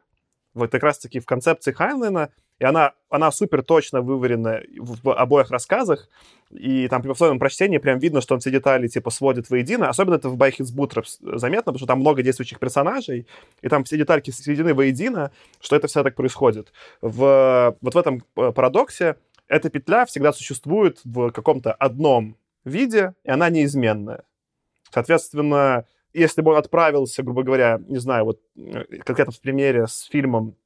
[0.53, 6.09] Вот как раз-таки в концепции Хайнлена, и она, она супер точно выварена в обоих рассказах,
[6.51, 9.89] и там при повторном прочтении прям видно, что он все детали типа сводит воедино.
[9.89, 13.29] Особенно это в Байхитс Бутер заметно, потому что там много действующих персонажей,
[13.63, 16.73] и там все детальки сведены воедино, что это все так происходит.
[17.01, 22.37] В, вот в этом э, парадоксе эта петля всегда существует в каком-то одном
[22.71, 24.25] виде, и она неизменная.
[24.91, 30.03] Соответственно, если бы он отправился, грубо говоря, не знаю, вот э, конкретно в примере с
[30.03, 30.57] фильмом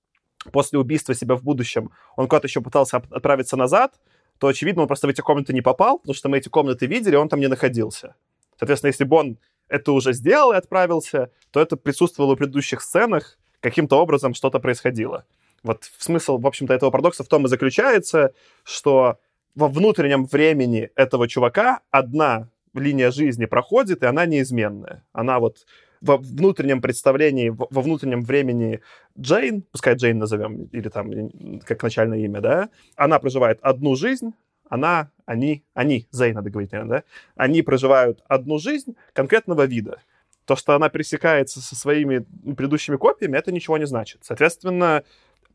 [0.51, 3.95] после убийства себя в будущем, он куда-то еще пытался отправиться назад,
[4.38, 7.17] то, очевидно, он просто в эти комнаты не попал, потому что мы эти комнаты видели,
[7.17, 8.15] он там не находился.
[8.59, 9.38] Соответственно, если бы он
[9.69, 15.25] это уже сделал и отправился, то это присутствовало в предыдущих сценах, каким-то образом что-то происходило.
[15.62, 18.35] Вот смысл, в общем-то, этого парадокса в том и заключается,
[18.65, 19.19] что
[19.55, 25.05] во внутреннем времени этого чувака одна линия жизни проходит, и она неизменная.
[25.12, 25.67] Она вот
[26.01, 28.81] во внутреннем представлении, во внутреннем времени
[29.19, 34.33] Джейн, пускай Джейн назовем, или там как начальное имя, да, она проживает одну жизнь,
[34.69, 37.05] она, они, они, Зейн надо говорить, наверное, да,
[37.37, 40.01] они проживают одну жизнь конкретного вида.
[40.45, 44.21] То, что она пересекается со своими предыдущими копиями, это ничего не значит.
[44.23, 45.05] Соответственно,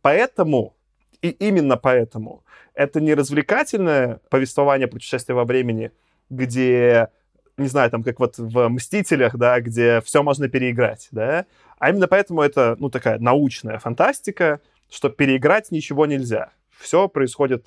[0.01, 0.76] поэтому
[1.21, 5.91] и именно поэтому это не развлекательное повествование путешествия во времени,
[6.29, 7.09] где,
[7.57, 11.45] не знаю, там, как вот в «Мстителях», да, где все можно переиграть, да,
[11.79, 16.51] а именно поэтому это, ну, такая научная фантастика, что переиграть ничего нельзя.
[16.77, 17.65] Все происходит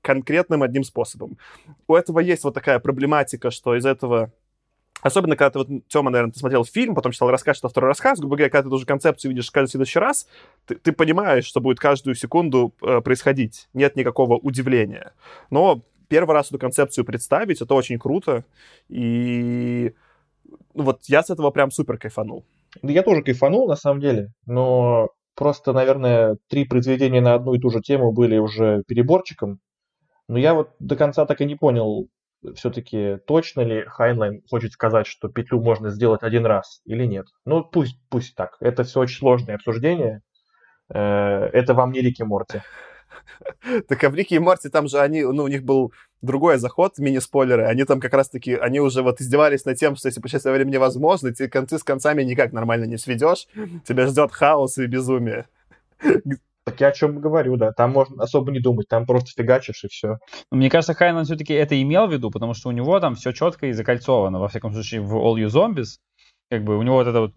[0.00, 1.38] конкретным одним способом.
[1.86, 4.32] У этого есть вот такая проблематика, что из этого
[5.02, 8.20] Особенно, когда ты вот, Тёма, наверное, ты смотрел фильм, потом читал рассказ, читал второй рассказ,
[8.20, 10.28] грубо говоря, когда ты уже концепцию видишь каждый следующий раз,
[10.64, 13.68] ты, ты понимаешь, что будет каждую секунду э, происходить.
[13.74, 15.12] Нет никакого удивления.
[15.50, 18.44] Но первый раз эту концепцию представить, это очень круто.
[18.88, 19.92] И
[20.74, 22.44] ну, вот я с этого прям супер кайфанул.
[22.82, 27.70] Я тоже кайфанул, на самом деле, но просто, наверное, три произведения на одну и ту
[27.70, 29.58] же тему были уже переборчиком.
[30.28, 32.06] Но я вот до конца так и не понял,
[32.54, 37.26] все-таки точно ли Хайнлайн хочет сказать, что петлю можно сделать один раз или нет.
[37.44, 38.56] Ну, пусть, пусть так.
[38.60, 40.22] Это все очень сложное обсуждение.
[40.88, 42.62] Э, это вам не Рик и Морти.
[43.88, 46.98] Так а в Рике и Морти там же они, ну, у них был другой заход,
[46.98, 50.74] мини-спойлеры, они там как раз-таки, они уже вот издевались над тем, что если путешествие времени
[50.74, 53.46] невозможно, ты концы с концами никак нормально не сведешь,
[53.84, 55.46] тебя ждет хаос и безумие.
[56.64, 57.72] Так я о чем говорю, да.
[57.72, 60.18] Там можно особо не думать, там просто фигачишь и все.
[60.50, 63.66] Мне кажется, Хайнланд все-таки это имел в виду, потому что у него там все четко
[63.66, 64.38] и закольцовано.
[64.38, 65.98] Во всяком случае, в All You Zombies,
[66.50, 67.34] как бы у него вот эта вот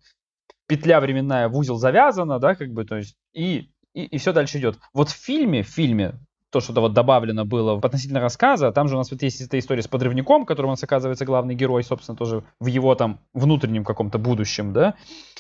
[0.68, 4.60] петля временная в узел завязана, да, как бы, то есть, и, и, и все дальше
[4.60, 4.78] идет.
[4.94, 6.20] Вот в фильме, в фильме,
[6.52, 9.82] то, что вот добавлено было относительно рассказа, там же у нас вот есть эта история
[9.82, 14.20] с подрывником, которым у нас оказывается главный герой, собственно, тоже в его там внутреннем каком-то
[14.20, 14.96] будущем, да,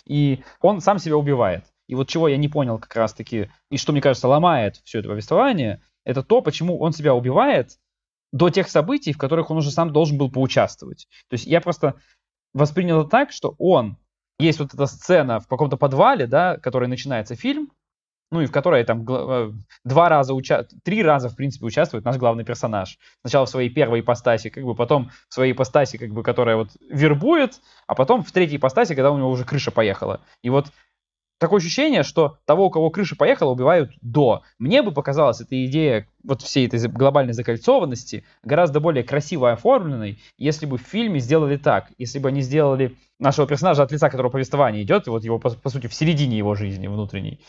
[0.05, 1.63] и он сам себя убивает.
[1.87, 5.09] И вот чего я не понял как раз-таки, и что, мне кажется, ломает все это
[5.09, 7.79] повествование, это то, почему он себя убивает
[8.31, 11.07] до тех событий, в которых он уже сам должен был поучаствовать.
[11.29, 11.95] То есть я просто
[12.53, 13.97] воспринял это так, что он,
[14.39, 17.71] есть вот эта сцена в каком-то подвале, да, которой начинается фильм,
[18.31, 19.51] ну и в которой там э,
[19.83, 20.67] два раза, уча...
[20.83, 22.97] три раза, в принципе, участвует наш главный персонаж.
[23.21, 26.69] Сначала в своей первой ипостаси, как бы потом в своей ипостаси, как бы, которая вот
[26.89, 30.21] вербует, а потом в третьей ипостаси, когда у него уже крыша поехала.
[30.41, 30.71] И вот
[31.37, 34.43] такое ощущение, что того, у кого крыша поехала, убивают до.
[34.59, 40.65] Мне бы показалась эта идея вот всей этой глобальной закольцованности гораздо более красиво оформленной, если
[40.65, 41.91] бы в фильме сделали так.
[41.97, 45.49] Если бы они сделали нашего персонажа от лица, которого повествование идет, и вот его, по,
[45.49, 47.41] по сути, в середине его жизни внутренней.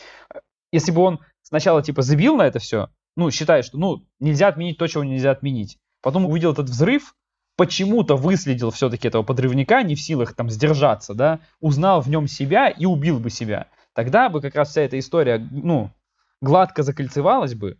[0.71, 4.77] Если бы он сначала, типа, забил на это все, ну, считает, что, ну, нельзя отменить
[4.77, 5.77] то, чего нельзя отменить.
[6.01, 7.15] Потом увидел этот взрыв,
[7.55, 12.69] почему-то выследил все-таки этого подрывника, не в силах там сдержаться, да, узнал в нем себя
[12.69, 13.67] и убил бы себя.
[13.97, 15.89] Тогда бы как раз вся эта история, ну,
[16.39, 17.79] гладко закольцевалась бы.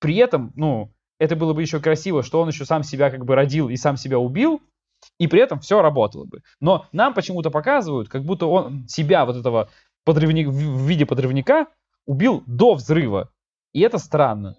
[0.00, 3.36] При этом, ну, это было бы еще красиво, что он еще сам себя как бы
[3.36, 4.60] родил и сам себя убил,
[5.16, 6.42] и при этом все работало бы.
[6.58, 9.68] Но нам почему-то показывают, как будто он себя, вот этого
[10.04, 11.68] подрывника, в виде подрывника,
[12.04, 13.30] убил до взрыва.
[13.72, 14.56] И это странно.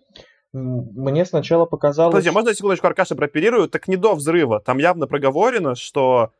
[0.53, 2.13] Мне сначала показалось...
[2.13, 3.67] Подожди, можно я секундочку Аркаша прооперирую?
[3.67, 4.61] Так не до взрыва.
[4.61, 6.31] Там явно проговорено, что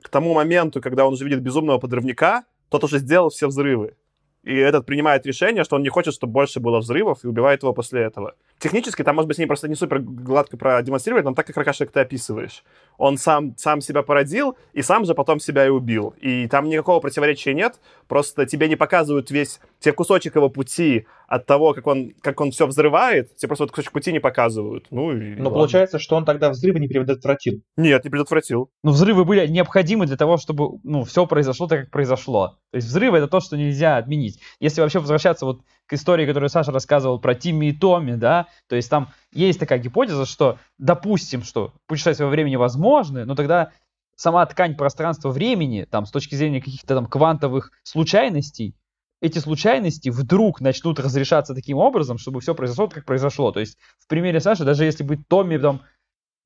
[0.00, 3.96] к тому моменту, когда он уже видит безумного подрывника, тот уже сделал все взрывы.
[4.42, 7.74] И этот принимает решение, что он не хочет, чтобы больше было взрывов, и убивает его
[7.74, 8.34] после этого.
[8.60, 11.78] Технически там, может быть, с ней просто не супер гладко продемонстрировать, но так, как Ракаш,
[11.78, 12.62] как ты описываешь.
[12.98, 16.14] Он сам, сам себя породил, и сам же потом себя и убил.
[16.20, 21.46] И там никакого противоречия нет, просто тебе не показывают весь, тебе кусочек его пути от
[21.46, 24.88] того, как он, как он все взрывает, тебе просто вот кусочек пути не показывают.
[24.90, 25.50] Ну, и Но ладно.
[25.50, 27.62] получается, что он тогда взрывы не предотвратил.
[27.78, 28.70] Нет, не предотвратил.
[28.82, 32.58] Ну, взрывы были необходимы для того, чтобы, ну, все произошло так, как произошло.
[32.72, 34.38] То есть взрывы— это то, что нельзя отменить.
[34.58, 38.76] Если вообще возвращаться вот к истории, которую Саша рассказывал про Тимми и Томми, да, то
[38.76, 43.72] есть там есть такая гипотеза, что допустим, что путешествия во времени возможны, но тогда
[44.14, 48.76] сама ткань пространства-времени, там, с точки зрения каких-то там квантовых случайностей,
[49.20, 53.50] эти случайности вдруг начнут разрешаться таким образом, чтобы все произошло как произошло.
[53.50, 55.82] То есть в примере Саши, даже если бы Томми там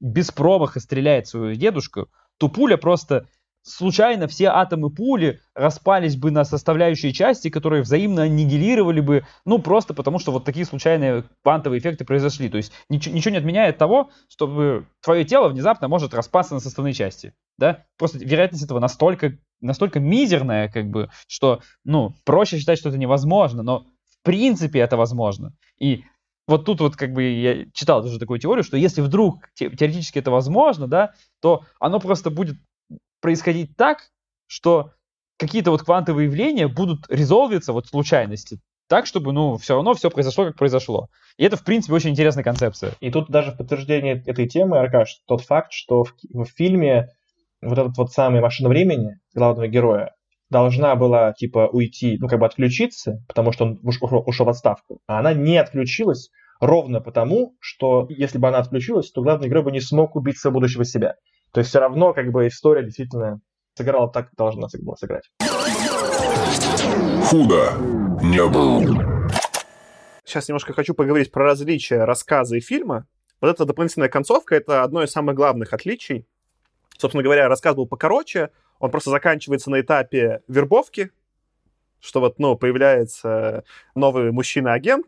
[0.00, 3.28] без промаха стреляет свою дедушку, то пуля просто
[3.64, 9.94] случайно все атомы пули распались бы на составляющие части, которые взаимно аннигилировали бы, ну, просто
[9.94, 12.48] потому что вот такие случайные квантовые эффекты произошли.
[12.48, 16.92] То есть ничего, ничего не отменяет того, чтобы твое тело внезапно может распасться на составные
[16.92, 17.32] части.
[17.58, 17.84] Да?
[17.98, 23.62] Просто вероятность этого настолько, настолько мизерная, как бы, что, ну, проще считать, что это невозможно,
[23.62, 25.52] но в принципе это возможно.
[25.78, 26.04] И
[26.46, 30.18] вот тут вот как бы я читал тоже такую теорию, что если вдруг те- теоретически
[30.18, 32.56] это возможно, да, то оно просто будет
[33.24, 34.10] происходить так,
[34.46, 34.90] что
[35.38, 40.44] какие-то вот квантовые явления будут резолвиться вот случайности, так, чтобы, ну, все равно все произошло,
[40.44, 41.08] как произошло.
[41.38, 42.92] И это, в принципе, очень интересная концепция.
[43.00, 47.08] И тут даже в подтверждение этой темы, Аркаш, тот факт, что в, в фильме
[47.62, 50.14] вот этот вот самый машина времени главного героя
[50.50, 54.50] должна была, типа, уйти, ну, как бы отключиться, потому что он уш- ушел, ушел в
[54.50, 55.00] отставку.
[55.06, 56.28] А она не отключилась
[56.60, 60.60] ровно потому, что если бы она отключилась, то главный герой бы не смог убить своего
[60.60, 61.14] будущего себя.
[61.54, 63.40] То есть все равно, как бы, история действительно
[63.74, 65.30] сыграла так, как должна была сыграть.
[67.30, 67.72] Худо
[68.20, 68.82] не был.
[70.24, 73.06] Сейчас немножко хочу поговорить про различия рассказа и фильма.
[73.40, 76.26] Вот эта дополнительная концовка— это одно из самых главных отличий.
[76.98, 81.12] Собственно говоря, рассказ был покороче, он просто заканчивается на этапе вербовки,
[82.00, 83.62] что вот, ну, появляется
[83.94, 85.06] новый мужчина-агент,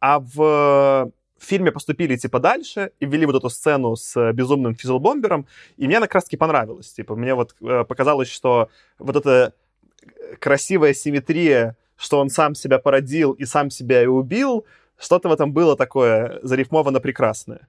[0.00, 1.12] а в
[1.44, 5.46] фильме поступили, типа, дальше и ввели вот эту сцену с безумным физелбомбером,
[5.76, 6.92] и мне она как раз-таки понравилась.
[6.92, 9.54] Типа, мне вот э, показалось, что вот эта
[10.40, 14.66] красивая симметрия, что он сам себя породил и сам себя и убил,
[14.98, 17.68] что-то в этом было такое зарифмовано прекрасное.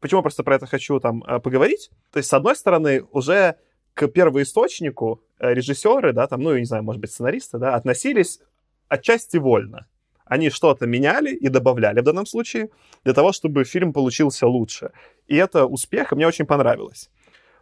[0.00, 1.90] Почему просто про это хочу там э, поговорить?
[2.12, 3.56] То есть, с одной стороны, уже
[3.94, 8.40] к первоисточнику э, режиссеры, да, там, ну, я не знаю, может быть, сценаристы, да, относились
[8.88, 9.86] отчасти вольно.
[10.26, 12.70] Они что-то меняли и добавляли в данном случае
[13.04, 14.90] для того, чтобы фильм получился лучше.
[15.28, 17.10] И это успех, и мне очень понравилось.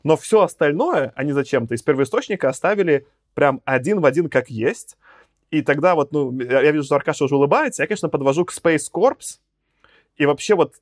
[0.03, 4.97] Но все остальное они зачем-то из первоисточника оставили прям один в один как есть.
[5.51, 8.91] И тогда вот, ну, я вижу, что Аркаша уже улыбается, я, конечно, подвожу к Space
[8.93, 9.39] Corps.
[10.17, 10.75] И вообще вот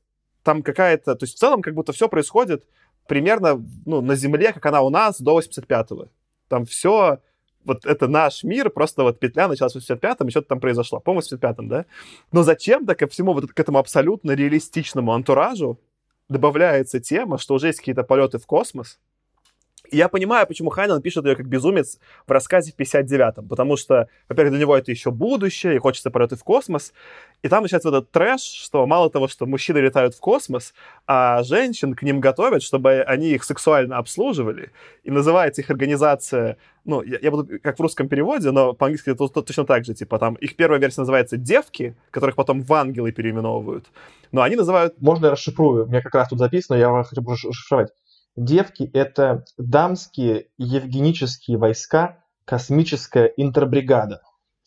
[0.45, 1.15] там какая-то...
[1.17, 2.65] То есть в целом как будто все происходит
[3.09, 6.09] примерно ну, на Земле, как она у нас, до 85-го.
[6.49, 7.19] Там все...
[7.65, 11.01] Вот это наш мир, просто вот петля началась в 85-м, и что-то там произошло.
[11.01, 11.87] По-моему, в 85-м, да?
[12.33, 15.79] Но зачем-то ко всему вот к этому абсолютно реалистичному антуражу
[16.29, 18.99] добавляется тема, что уже есть какие-то полеты в космос,
[19.93, 24.53] я понимаю, почему Хайнлан пишет ее как безумец в рассказе в 59-м, потому что, во-первых,
[24.53, 26.93] для него это еще будущее, и хочется полеты в космос,
[27.43, 30.75] и там начинается вот этот трэш, что мало того, что мужчины летают в космос,
[31.07, 34.71] а женщин к ним готовят, чтобы они их сексуально обслуживали,
[35.05, 39.29] и называется их организация, ну, я, я буду как в русском переводе, но по-английски это
[39.29, 43.13] то- точно так же, типа там, их первая версия называется «девки», которых потом в ангелы
[43.13, 43.87] переименовывают,
[44.33, 45.85] но они называют Можно я расшифрую?
[45.85, 47.93] У меня как раз тут записано, я хочу расшифровать.
[48.37, 54.23] Девки— это дамские евгенические войска, космическая интербригада.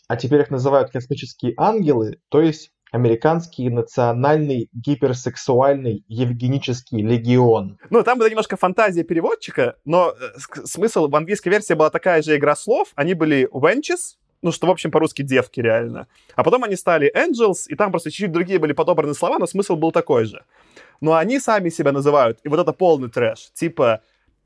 [0.07, 7.77] А теперь их называют космические ангелы, то есть американский национальный гиперсексуальный евгенический легион.
[7.89, 12.37] Ну, там была немножко фантазия переводчика, но э, смысл в английской версии была такая же
[12.37, 12.89] игра слов.
[12.95, 14.15] Они были wenches,
[14.45, 16.07] ну, что, в общем, по-русски девки реально.
[16.35, 19.75] А потом они стали angels, и там просто чуть-чуть другие были подобраны слова, но смысл
[19.75, 20.43] был такой же.
[21.01, 23.49] Но они сами себя называют, и вот это полный трэш.
[23.53, 24.01] Типа,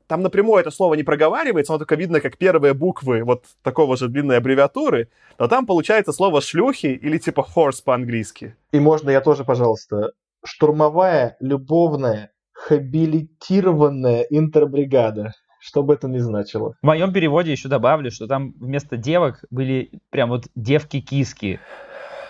[0.06, 4.08] там напрямую это слово не проговаривается, оно только видно как первые буквы вот такого же
[4.08, 8.56] длинной аббревиатуры, но там получается слово шлюхи или типа horse по-английски.
[8.72, 15.34] И можно я тоже, пожалуйста, штурмовая, любовная, хабилитированная интербригада.
[15.60, 16.74] Что бы это ни значило.
[16.80, 21.60] В моем переводе еще добавлю, что там вместо девок были прям вот девки-киски.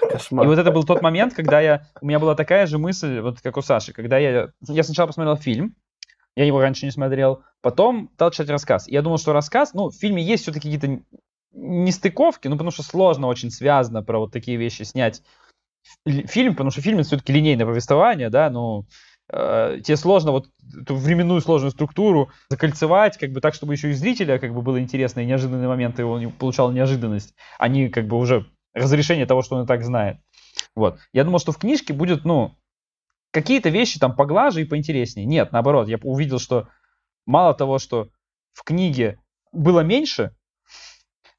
[0.01, 0.45] Кошмар.
[0.45, 3.41] И вот это был тот момент, когда я, у меня была такая же мысль, вот
[3.41, 5.77] как у Саши, когда я, я сначала посмотрел фильм,
[6.35, 8.89] я его раньше не смотрел, потом стал читать рассказ.
[8.89, 11.03] Я думал, что рассказ, ну, в фильме есть все-таки какие-то
[11.53, 15.23] нестыковки, ну, потому что сложно очень связано про вот такие вещи снять
[16.07, 18.87] фильм, потому что фильм это все-таки линейное повествование, да, ну,
[19.33, 20.49] э, тебе сложно вот
[20.81, 24.81] эту временную сложную структуру закольцевать, как бы так, чтобы еще и зрителя как бы было
[24.81, 29.57] интересно, и неожиданные моменты он получал неожиданность, а не как бы уже разрешение того, что
[29.57, 30.19] он и так знает.
[30.75, 30.99] Вот.
[31.13, 32.57] Я думал, что в книжке будет, ну,
[33.31, 35.27] какие-то вещи там поглаже и поинтереснее.
[35.27, 36.69] Нет, наоборот, я увидел, что
[37.27, 38.09] мало того, что
[38.53, 39.21] в книге
[39.53, 40.35] было меньше,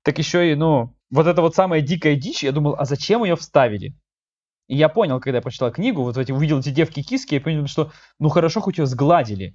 [0.04, 3.36] так еще и, ну, вот эта вот самая дикая дичь, я думал, а зачем ее
[3.36, 3.96] вставили?
[4.72, 7.92] И я понял, когда я прочитал книгу, вот эти увидел эти девки-киски, я понял, что
[8.20, 9.54] ну хорошо, хоть ее сгладили.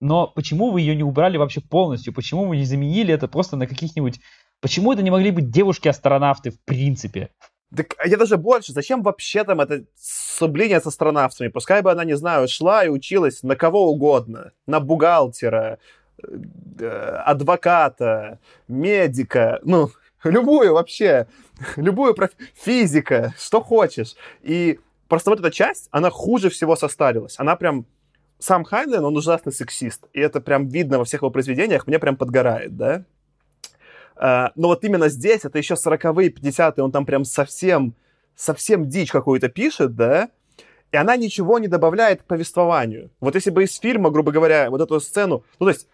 [0.00, 2.14] Но почему вы ее не убрали вообще полностью?
[2.14, 4.20] Почему вы не заменили это просто на каких-нибудь...
[4.62, 7.28] Почему это не могли быть девушки-астронавты в принципе?
[7.76, 8.72] Так а я даже больше.
[8.72, 11.48] Зачем вообще там это субление с астронавтами?
[11.48, 14.52] Пускай бы она, не знаю, шла и училась на кого угодно.
[14.66, 15.78] На бухгалтера,
[16.22, 19.60] э, адвоката, медика.
[19.62, 19.90] Ну,
[20.24, 21.26] любую вообще,
[21.76, 22.30] любую проф...
[22.54, 24.16] физика, что хочешь.
[24.42, 27.36] И просто вот эта часть, она хуже всего состарилась.
[27.38, 27.86] Она прям...
[28.40, 30.04] Сам Хайнлен, он ужасно сексист.
[30.12, 33.04] И это прям видно во всех его произведениях, мне прям подгорает, да?
[34.16, 37.94] Uh, но вот именно здесь, это еще 40-е, 50-е, он там прям совсем,
[38.36, 40.28] совсем дичь какую-то пишет, да?
[40.92, 43.10] И она ничего не добавляет к повествованию.
[43.18, 45.44] Вот если бы из фильма, грубо говоря, вот эту сцену...
[45.58, 45.88] Ну, то есть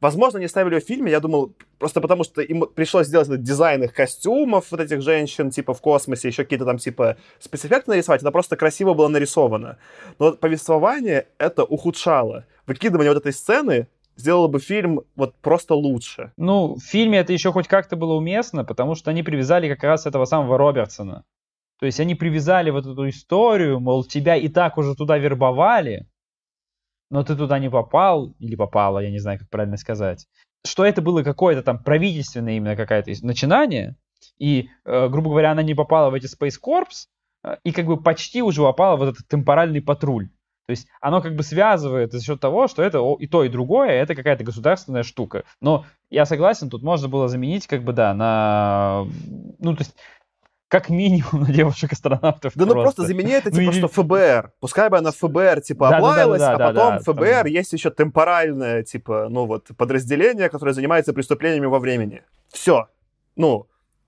[0.00, 3.42] Возможно, не ставили ее в фильме, я думал, просто потому что им пришлось сделать этот
[3.42, 8.22] дизайн их костюмов, вот этих женщин, типа, в космосе, еще какие-то там, типа, спецэффекты нарисовать,
[8.22, 9.76] это просто красиво было нарисовано.
[10.18, 12.46] Но вот повествование это ухудшало.
[12.66, 16.32] Выкидывание вот этой сцены сделало бы фильм вот просто лучше.
[16.38, 20.06] Ну, в фильме это еще хоть как-то было уместно, потому что они привязали как раз
[20.06, 21.24] этого самого Робертсона.
[21.78, 26.06] То есть они привязали вот эту историю, мол, тебя и так уже туда вербовали,
[27.10, 30.26] но ты туда не попал, или попала, я не знаю, как правильно сказать,
[30.64, 33.96] что это было какое-то там правительственное именно какое-то начинание,
[34.38, 36.86] и, э, грубо говоря, она не попала в эти Space Corps,
[37.44, 40.28] э, и как бы почти уже попала в этот темпоральный патруль.
[40.66, 43.90] То есть оно как бы связывает за счет того, что это и то, и другое,
[43.90, 45.42] это какая-то государственная штука.
[45.60, 49.04] Но я согласен, тут можно было заменить как бы, да, на...
[49.58, 49.96] Ну, то есть
[50.70, 52.52] как минимум на девушек-астронавтов.
[52.54, 52.74] Да просто.
[52.76, 54.52] ну просто замени это типа, ну, что ФБР.
[54.60, 57.46] Пускай бы она ФБР типа да, облаялась, да, да, а потом ФБР там...
[57.46, 62.22] есть еще темпоральное типа, ну вот, подразделение, которое занимается преступлениями во времени.
[62.52, 62.86] Все.
[63.34, 63.66] Ну,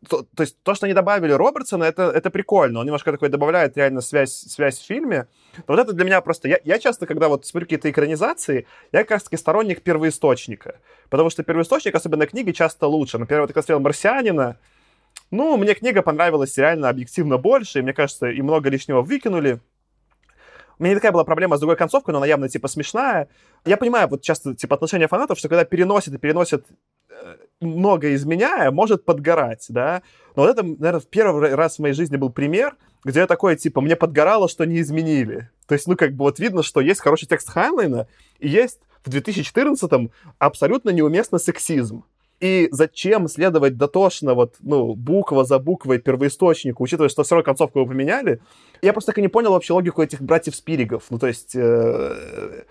[0.09, 2.79] то, то есть то, что они добавили Робертсона, это, это прикольно.
[2.79, 5.27] Он немножко такой добавляет реально связь, связь в фильме.
[5.67, 6.47] Но вот это для меня просто...
[6.47, 10.77] Я, я часто, когда вот смотрю какие-то экранизации, я как раз таки сторонник первоисточника.
[11.11, 13.19] Потому что первоисточник, особенно книги, часто лучше.
[13.19, 14.59] Например, вот я смотрел «Марсианина»,
[15.33, 19.61] ну, мне книга понравилась реально объективно больше, и мне кажется, и много лишнего выкинули.
[20.79, 23.29] У меня не такая была проблема с другой концовкой, но она явно, типа, смешная.
[23.65, 26.67] Я понимаю, вот часто, типа, отношения фанатов, что когда переносят и переносят
[27.09, 30.03] э, много изменяя, может подгорать, да.
[30.37, 33.57] Но вот это, наверное, в первый раз в моей жизни был пример, где я такой,
[33.57, 35.51] типа, мне подгорало, что не изменили.
[35.67, 38.07] То есть, ну, как бы вот видно, что есть хороший текст Хайнлайна,
[38.39, 42.05] и есть в 2014-м абсолютно неуместно сексизм.
[42.43, 47.79] И зачем следовать дотошно, вот, ну, буква за буквой первоисточнику, учитывая, что все равно концовку
[47.79, 48.41] вы поменяли?
[48.83, 51.05] Я просто так и не понял вообще логику этих братьев Спиригов.
[51.11, 51.55] Ну, то есть...
[51.55, 52.65] Э,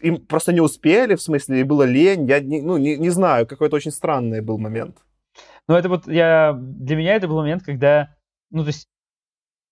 [0.00, 2.28] им просто не успели, в смысле, и было лень.
[2.28, 4.98] Я не, ну, не, не знаю, какой-то очень странный был момент.
[5.66, 6.56] Ну, это вот я...
[6.56, 8.14] Для меня это был момент, когда...
[8.52, 8.86] Ну, то есть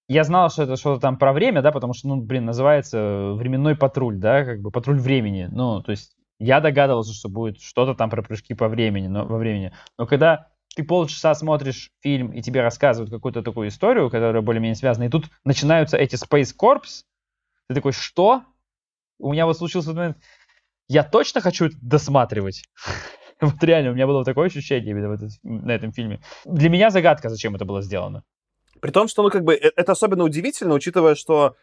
[0.09, 3.77] я знал, что это что-то там про время, да, потому что, ну, блин, называется временной
[3.77, 5.49] патруль, да, как бы патруль времени.
[5.53, 9.39] Ну, то есть я догадывался, что будет что-то там про прыжки по времени, но, во
[9.39, 9.73] времени.
[9.99, 15.05] Но когда ты полчаса смотришь фильм, и тебе рассказывают какую-то такую историю, которая более-менее связана,
[15.05, 16.83] и тут начинаются эти Space Corps,
[17.69, 18.45] ты такой, что?
[19.19, 20.19] У меня вот случился момент,
[20.87, 22.65] я точно хочу это досматривать.
[23.41, 26.21] Вот реально, у меня было такое ощущение именно на этом фильме.
[26.45, 28.25] Для меня загадка, зачем это было сделано.
[28.81, 31.55] При том, что, ну, как бы, э, это особенно удивительно, учитывая, что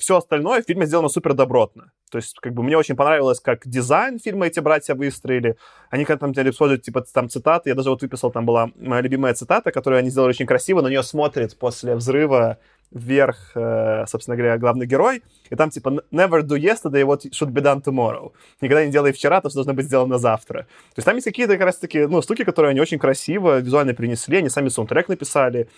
[0.00, 1.92] все остальное в фильме сделано супер добротно.
[2.10, 5.56] То есть, как бы, мне очень понравилось, как дизайн фильма эти братья выстроили.
[5.90, 7.70] Они как там используют, типа, там цитаты.
[7.70, 10.80] Я даже вот выписал, там была моя любимая цитата, которую они сделали очень красиво.
[10.80, 12.58] На нее смотрит после взрыва
[12.90, 15.22] вверх, э, собственно говоря, главный герой.
[15.50, 18.32] И там, типа, never do yesterday what should be done tomorrow.
[18.60, 20.60] Никогда не делай вчера то, что должно быть сделано завтра.
[20.60, 24.38] То есть там есть какие-то как раз-таки, ну, штуки, которые они очень красиво визуально принесли.
[24.38, 25.68] Они сами саундтрек написали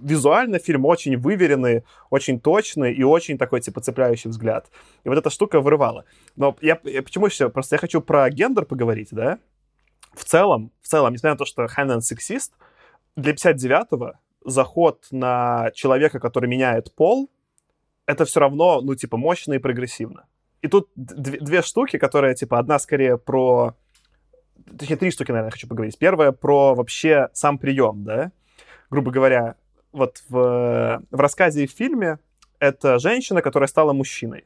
[0.00, 4.70] визуально фильм очень выверенный, очень точный и очень такой, типа, цепляющий взгляд.
[5.04, 6.04] И вот эта штука вырывала.
[6.36, 7.48] Но я, я почему еще?
[7.48, 9.38] Просто я хочу про гендер поговорить, да?
[10.14, 12.52] В целом, в целом, несмотря на то, что Хэннон сексист,
[13.16, 14.12] для 59-го
[14.44, 17.30] заход на человека, который меняет пол,
[18.06, 20.26] это все равно, ну, типа, мощно и прогрессивно.
[20.60, 23.76] И тут две, две штуки, которые, типа, одна скорее про
[24.78, 25.98] точнее, три штуки, наверное, хочу поговорить.
[25.98, 28.32] Первое про вообще сам прием, да.
[28.90, 29.56] Грубо говоря,
[29.92, 32.18] вот в, в рассказе и в фильме
[32.58, 34.44] это женщина, которая стала мужчиной.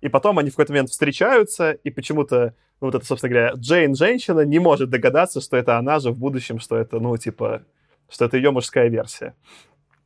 [0.00, 3.96] И потом они в какой-то момент встречаются, и почему-то, ну, вот это, собственно говоря, Джейн,
[3.96, 7.62] женщина, не может догадаться, что это она же в будущем, что это, ну, типа,
[8.08, 9.34] что это ее мужская версия.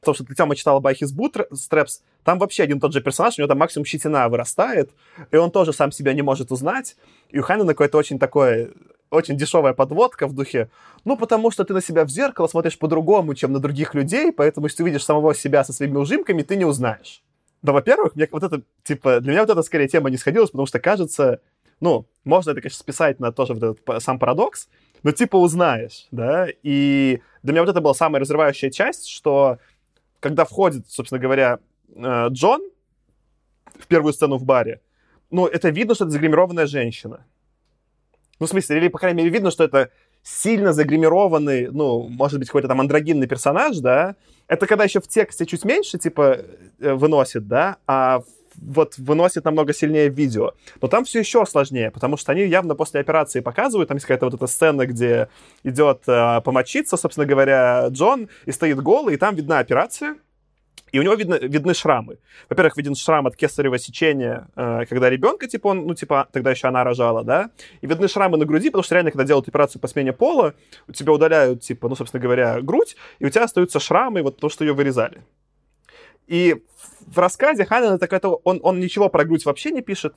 [0.00, 1.14] Потому что Тема читала Байхис
[1.52, 4.90] Стрэпс, там вообще один тот же персонаж, у него там максимум щетина вырастает,
[5.30, 6.96] и он тоже сам себя не может узнать.
[7.30, 8.72] И у Хайнена какой-то очень такой,
[9.12, 10.70] очень дешевая подводка в духе,
[11.04, 14.66] ну, потому что ты на себя в зеркало смотришь по-другому, чем на других людей, поэтому
[14.66, 17.22] если ты увидишь самого себя со своими ужимками, ты не узнаешь.
[17.62, 20.66] Да, во-первых, мне вот это, типа, для меня вот эта скорее тема не сходилась, потому
[20.66, 21.40] что кажется,
[21.80, 24.68] ну, можно это, конечно, списать на тоже вот этот сам парадокс,
[25.02, 29.58] но типа узнаешь, да, и для меня вот это была самая разрывающая часть, что
[30.20, 31.58] когда входит, собственно говоря,
[31.94, 32.62] э, Джон
[33.78, 34.80] в первую сцену в баре,
[35.30, 37.24] ну, это видно, что это загримированная женщина.
[38.38, 39.90] Ну, в смысле, или, по крайней мере, видно, что это
[40.22, 44.14] сильно загримированный, ну, может быть, какой-то там андрогинный персонаж, да,
[44.48, 46.38] это когда еще в тексте чуть меньше, типа,
[46.80, 48.22] э, выносит, да, а
[48.56, 50.52] вот выносит намного сильнее в видео.
[50.80, 54.26] Но там все еще сложнее, потому что они явно после операции показывают, там есть какая-то
[54.26, 55.28] вот эта сцена, где
[55.64, 60.16] идет э, помочиться, собственно говоря, Джон, и стоит голый, и там видна операция,
[60.92, 62.18] и у него видно, видны шрамы.
[62.48, 66.68] Во-первых, виден шрам от кесарево сечения, э, когда ребенка, типа, он, ну, типа, тогда еще
[66.68, 69.88] она рожала, да, и видны шрамы на груди, потому что реально, когда делают операцию по
[69.88, 70.54] смене пола,
[70.86, 74.48] у тебя удаляют, типа, ну, собственно говоря, грудь, и у тебя остаются шрамы, вот то,
[74.48, 75.22] что ее вырезали.
[76.26, 76.62] И
[77.06, 78.40] в рассказе Ханнен это какая-то...
[78.44, 80.14] Он, он ничего про грудь вообще не пишет.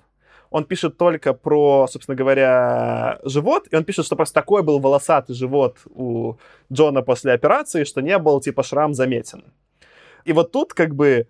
[0.49, 3.67] Он пишет только про, собственно говоря, живот.
[3.71, 6.36] И он пишет, что просто такой был волосатый живот у
[6.71, 9.43] Джона после операции, что не был, типа, шрам заметен.
[10.26, 11.28] И вот тут, как бы,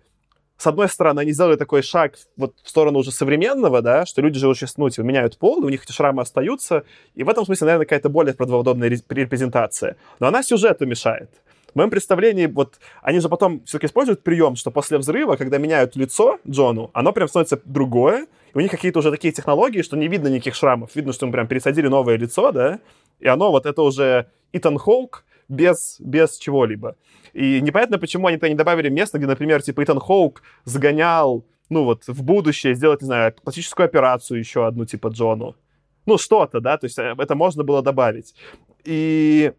[0.56, 4.38] с одной стороны, они сделали такой шаг вот в сторону уже современного, да, что люди
[4.38, 6.84] же уже, ну, типа, меняют пол, у них эти шрамы остаются,
[7.14, 9.96] и в этом смысле, наверное, какая-то более правдоподобная репрезентация.
[10.18, 11.30] Но она сюжету мешает.
[11.74, 15.94] В моем представлении, вот, они же потом все-таки используют прием, что после взрыва, когда меняют
[15.94, 20.08] лицо Джону, оно прям становится другое, и у них какие-то уже такие технологии, что не
[20.08, 20.96] видно никаких шрамов.
[20.96, 22.80] Видно, что им прям пересадили новое лицо, да,
[23.20, 26.96] и оно вот это уже Итан Хоук без, без чего-либо.
[27.32, 31.84] И непонятно, почему они то не добавили место, где, например, типа Итан Хоук загонял, ну
[31.84, 35.56] вот, в будущее сделать, не знаю, пластическую операцию еще одну, типа Джону.
[36.06, 38.34] Ну, что-то, да, то есть э, это можно было добавить.
[38.84, 39.52] И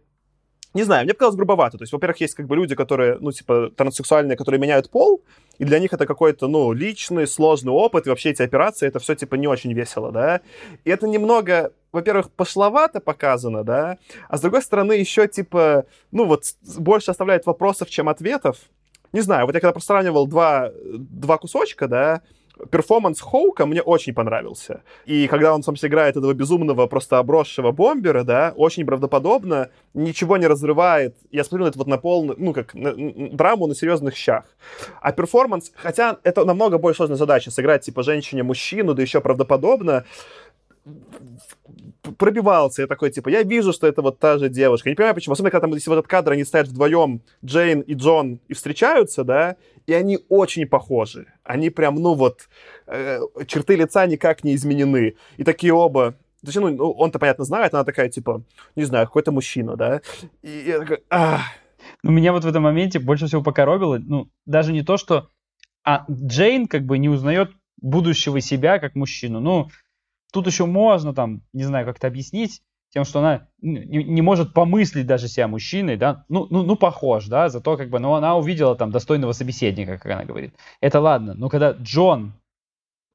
[0.73, 1.77] не знаю, мне показалось грубовато.
[1.77, 5.23] То есть, во-первых, есть как бы люди, которые, ну, типа, транссексуальные, которые меняют пол,
[5.57, 9.15] и для них это какой-то, ну, личный, сложный опыт, и вообще эти операции, это все,
[9.15, 10.41] типа, не очень весело, да.
[10.85, 13.98] И это немного, во-первых, пошловато показано, да,
[14.30, 16.43] а с другой стороны еще, типа, ну, вот,
[16.78, 18.58] больше оставляет вопросов, чем ответов.
[19.14, 22.22] Не знаю, вот я когда пространивал два, два кусочка, да,
[22.72, 24.82] перформанс Хоука мне очень понравился.
[25.06, 30.48] И когда он, собственно, играет этого безумного, просто обросшего бомбера, да, очень правдоподобно, ничего не
[30.48, 31.16] разрывает.
[31.32, 34.45] Я смотрю на это вот на полную, ну, как на, на, драму на серьезных щах.
[35.02, 40.06] А перформанс, хотя это намного более сложная задача, сыграть, типа, женщине-мужчину, да еще правдоподобно,
[42.17, 42.83] пробивался.
[42.83, 44.89] Я такой, типа, я вижу, что это вот та же девушка.
[44.89, 45.33] Я не понимаю, почему.
[45.33, 49.23] Особенно, когда там, если в этот кадр они стоят вдвоем, Джейн и Джон, и встречаются,
[49.23, 51.27] да, и они очень похожи.
[51.43, 52.49] Они прям, ну вот,
[52.88, 55.15] э, черты лица никак не изменены.
[55.38, 56.11] И такие оба,
[56.41, 58.43] то есть, ну, он-то, понятно, знает, она такая, типа,
[58.75, 60.01] не знаю, какой-то мужчина, да.
[60.41, 61.41] И я такой, ах.
[62.03, 65.29] Ну, меня вот в этом моменте больше всего покоробило, ну, даже не то, что...
[65.83, 69.39] А Джейн как бы не узнает будущего себя как мужчину.
[69.39, 69.69] Ну,
[70.38, 75.07] тут еще можно там, не знаю, как-то объяснить тем, что она не, не может помыслить
[75.07, 78.75] даже себя мужчиной, да, ну, ну, ну, похож, да, зато как бы, ну, она увидела
[78.75, 80.53] там достойного собеседника, как она говорит.
[80.79, 82.33] Это ладно, но когда Джон,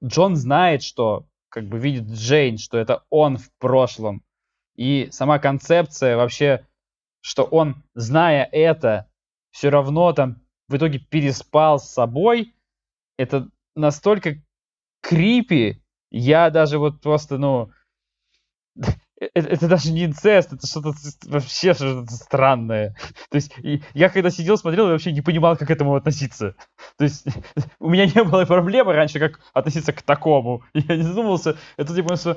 [0.04, 4.22] Джон знает, что, как бы видит Джейн, что это он в прошлом,
[4.76, 6.66] и сама концепция вообще,
[7.20, 9.08] что он, зная это,
[9.52, 12.54] все равно там в итоге переспал с собой,
[13.16, 14.42] это настолько
[15.02, 15.81] крипи,
[16.12, 17.70] я даже вот просто, ну,
[18.76, 20.92] это, это даже не инцест, это что-то
[21.24, 22.94] вообще что-то странное.
[23.30, 23.52] То есть
[23.94, 26.54] я когда сидел, смотрел, я вообще не понимал, как к этому относиться.
[26.98, 27.26] То есть
[27.80, 30.62] у меня не было проблемы раньше, как относиться к такому.
[30.74, 32.36] Я не задумывался, это типа, что,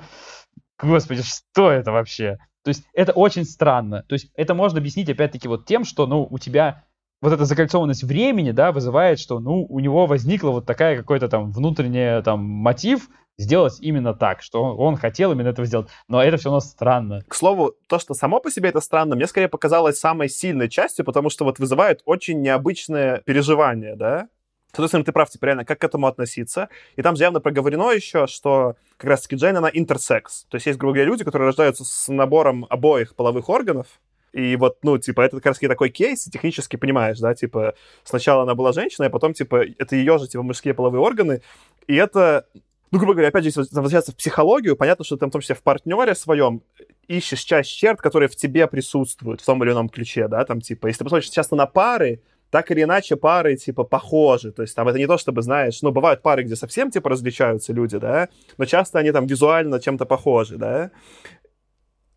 [0.81, 2.37] господи, что это вообще?
[2.63, 4.03] То есть это очень странно.
[4.07, 6.85] То есть это можно объяснить опять-таки вот тем, что, ну, у тебя
[7.21, 11.51] вот эта закольцованность времени, да, вызывает, что, ну, у него возникла вот такая какой-то там
[11.51, 15.87] внутренний там мотив, сделать именно так, что он хотел именно этого сделать.
[16.07, 17.21] Но это все равно странно.
[17.27, 21.05] К слову, то, что само по себе это странно, мне скорее показалось самой сильной частью,
[21.05, 24.27] потому что вот вызывает очень необычное переживание, да?
[24.71, 26.67] Соответственно, ты прав, типа, реально, как к этому относиться.
[26.97, 30.45] И там же явно проговорено еще, что как раз-таки Джейн, она интерсекс.
[30.49, 33.87] То есть есть, грубо говоря, люди, которые рождаются с набором обоих половых органов,
[34.33, 38.53] и вот, ну, типа, это как раз такой кейс, технически понимаешь, да, типа, сначала она
[38.53, 41.41] была женщиной, а потом, типа, это ее же, типа, мужские половые органы,
[41.87, 42.45] и это,
[42.91, 45.55] ну, грубо говоря, опять же, если возвращаться в психологию, понятно, что ты, в том числе,
[45.55, 46.61] в партнере своем
[47.07, 50.87] ищешь часть черт, которые в тебе присутствуют в том или ином ключе, да, там, типа,
[50.87, 52.21] если ты посмотришь часто на пары,
[52.51, 54.51] так или иначе пары, типа, похожи.
[54.51, 57.73] То есть там это не то, чтобы, знаешь, ну, бывают пары, где совсем, типа, различаются
[57.73, 60.91] люди, да, но часто они там визуально чем-то похожи, да.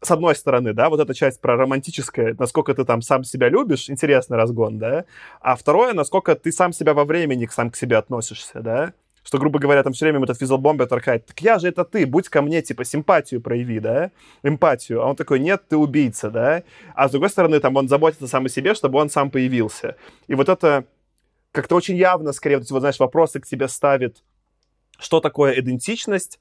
[0.01, 3.91] С одной стороны, да, вот эта часть про романтическое, насколько ты там сам себя любишь,
[3.91, 5.07] интересный разгон, да.
[5.41, 8.93] А второе, насколько ты сам себя во времени сам к себе относишься, да
[9.29, 12.31] что, грубо говоря, там все время этот физлбомбер торкает, так я же это ты, будь
[12.31, 14.11] ко мне, типа, симпатию прояви, да,
[14.43, 15.03] эмпатию.
[15.03, 16.63] А он такой, нет, ты убийца, да.
[16.95, 19.97] А с другой стороны, там, он заботится сам о себе, чтобы он сам появился.
[20.29, 20.87] И вот это
[21.53, 24.25] как-то очень явно, скорее, вот вот, знаешь, вопросы к тебе ставит,
[24.99, 26.41] что такое идентичность,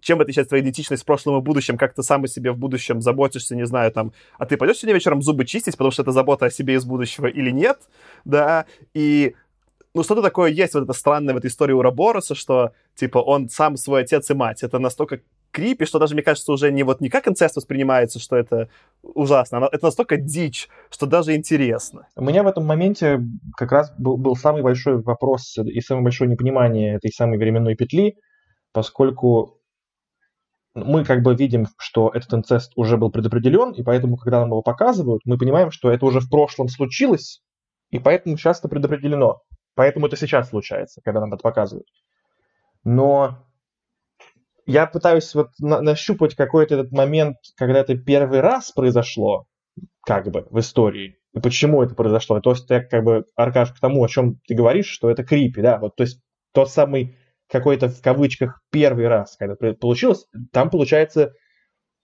[0.00, 3.02] чем отличается твоя идентичность в прошлом и будущем, как ты сам о себе в будущем
[3.02, 6.46] заботишься, не знаю, там, а ты пойдешь сегодня вечером зубы чистить, потому что это забота
[6.46, 7.78] о себе из будущего или нет,
[8.24, 8.64] да,
[8.94, 9.34] и
[9.94, 13.48] ну, что-то такое есть вот это странное в этой истории у Рабороса, что, типа, он
[13.48, 14.62] сам свой отец и мать.
[14.62, 15.20] Это настолько
[15.50, 18.70] крипи, что даже, мне кажется, уже не вот не как инцест воспринимается, что это
[19.02, 22.08] ужасно, это настолько дичь, что даже интересно.
[22.16, 23.20] У меня в этом моменте
[23.56, 28.16] как раз был, был самый большой вопрос и самое большое непонимание этой самой временной петли,
[28.72, 29.58] поскольку
[30.74, 34.62] мы как бы видим, что этот инцест уже был предопределен, и поэтому, когда нам его
[34.62, 37.42] показывают, мы понимаем, что это уже в прошлом случилось,
[37.90, 39.42] и поэтому часто предопределено.
[39.74, 41.88] Поэтому это сейчас случается, когда нам это показывают.
[42.84, 43.46] Но
[44.66, 49.46] я пытаюсь вот на- нащупать какой-то этот момент, когда это первый раз произошло,
[50.04, 51.16] как бы, в истории.
[51.34, 52.40] И почему это произошло.
[52.40, 55.62] То есть, я как бы, Аркаш, к тому, о чем ты говоришь, что это крипи,
[55.62, 56.20] да, вот, то есть,
[56.52, 57.16] тот самый
[57.48, 61.34] какой-то, в кавычках, первый раз, когда получилось, там, получается,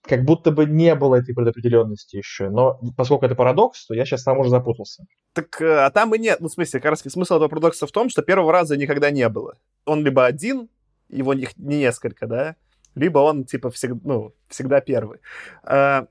[0.03, 2.49] как будто бы не было этой предопределенности еще.
[2.49, 5.05] Но поскольку это парадокс, то я сейчас сам уже запутался.
[5.33, 6.39] Так, э, а там и нет.
[6.39, 9.27] Ну, в смысле, как раз смысл этого парадокса в том, что первого раза никогда не
[9.29, 9.57] было.
[9.85, 10.69] Он либо один,
[11.09, 12.55] его не, не несколько, да,
[12.95, 15.19] либо он, типа, всег, ну, всегда первый.
[15.63, 16.07] А,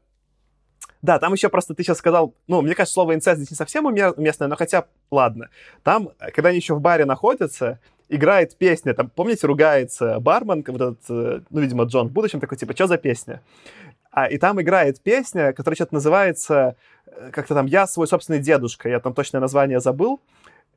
[1.03, 3.87] да, там еще просто ты сейчас сказал, ну, мне кажется, слово инцест здесь не совсем
[3.87, 5.51] уместное, но хотя, ладно.
[5.83, 11.01] Там, когда они еще в баре находятся, играет песня, там, помните, ругается бармен, вот этот,
[11.09, 13.43] э, ну, видимо, Джон в будущем такой, типа, что за песня?
[14.11, 18.89] А, и там играет песня, которая что-то называется, э, как-то там «Я свой собственный дедушка»,
[18.89, 20.21] я там точное название забыл.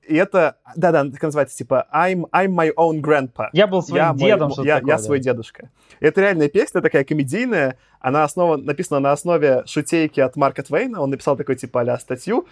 [0.07, 3.49] И это, да-да, так называется, типа I'm, I'm my own grandpa.
[3.53, 5.03] Я был своим я дедом, мой, я, такое, я да.
[5.03, 5.69] свой дедушка.
[5.99, 7.77] И это реальная песня, такая комедийная.
[7.99, 11.01] Она основа, написана на основе шутейки от Марка Твейна.
[11.01, 12.47] Он написал такой, типа, а статью.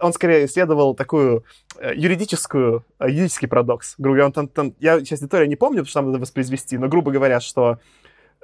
[0.00, 1.44] Он скорее исследовал такую
[1.78, 3.94] э, юридическую, э, юридический парадокс.
[3.98, 6.78] Грубо говоря, он там, там, я сейчас историю не помню, потому что там надо воспроизвести,
[6.78, 7.78] но грубо говоря, что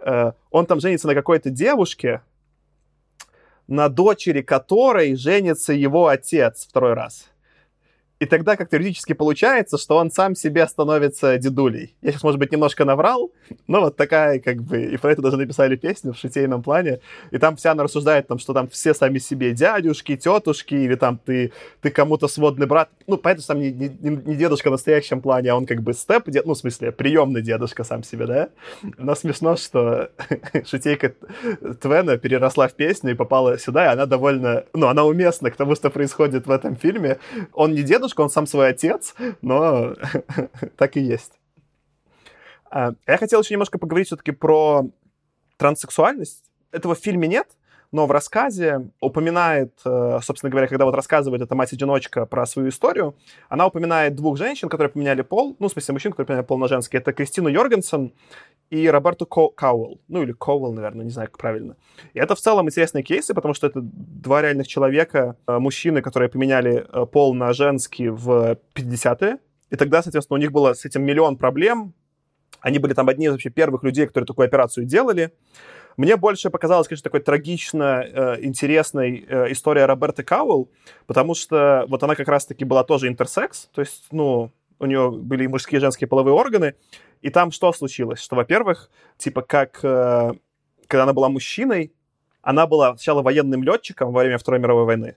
[0.04, 2.22] э, он там женится на какой-то девушке,
[3.68, 7.31] на дочери которой женится его отец второй раз.
[8.22, 11.96] И тогда как-то юридически получается, что он сам себе становится дедулей.
[12.02, 13.32] Я сейчас, может быть, немножко наврал,
[13.66, 17.00] но вот такая, как бы, и про это даже написали песню в шитейном плане.
[17.32, 21.18] И там вся она рассуждает, там, что там все сами себе дядюшки, тетушки, или там
[21.18, 21.50] ты,
[21.80, 22.90] ты кому-то сводный брат.
[23.08, 26.30] Ну, что там не, не, не дедушка в настоящем плане, а он как бы степ,
[26.30, 28.48] дед, ну, в смысле, приемный дедушка сам себе, да?
[28.98, 30.10] Но смешно, что
[30.64, 31.12] шитейка
[31.80, 35.74] Твена переросла в песню и попала сюда, и она довольно, ну, она уместна к тому,
[35.74, 37.18] что происходит в этом фильме.
[37.52, 39.94] Он не дедушка, он сам свой отец, но
[40.76, 41.32] так и есть.
[42.70, 44.86] А, я хотел еще немножко поговорить все-таки про
[45.56, 46.42] транссексуальность.
[46.72, 47.48] Этого в фильме нет,
[47.92, 53.14] но в рассказе упоминает, э, собственно говоря, когда вот рассказывает эта мать-одиночка про свою историю,
[53.50, 56.68] она упоминает двух женщин, которые поменяли пол, ну, в смысле, мужчин, которые поменяли пол на
[56.68, 56.96] женский.
[56.96, 58.12] Это Кристину Йоргенсен
[58.72, 60.00] и Роберту Ко Кауэлл.
[60.08, 61.76] Ну, или Коуэлл, наверное, не знаю, как правильно.
[62.14, 66.30] И это в целом интересные кейсы, потому что это два реальных человека, э, мужчины, которые
[66.30, 69.38] поменяли э, пол на женский в 50-е.
[69.68, 71.92] И тогда, соответственно, у них было с этим миллион проблем.
[72.60, 75.34] Они были там одни из вообще первых людей, которые такую операцию делали.
[75.98, 80.70] Мне больше показалась, конечно, такой трагично э, интересной э, история Роберты Кауэлл,
[81.06, 84.50] потому что вот она как раз-таки была тоже интерсекс, то есть, ну,
[84.82, 86.74] у нее были и мужские и женские половые органы,
[87.20, 88.20] и там что случилось?
[88.20, 90.32] Что, во-первых, типа как, э,
[90.86, 91.92] когда она была мужчиной,
[92.42, 95.16] она была сначала военным летчиком во время Второй мировой войны,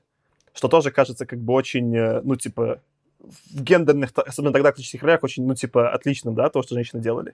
[0.53, 2.81] что тоже кажется как бы очень, э, ну, типа,
[3.19, 7.01] в гендерных, особенно тогда, в классических ролях, очень, ну, типа, отличным, да, то, что женщины
[7.01, 7.33] делали.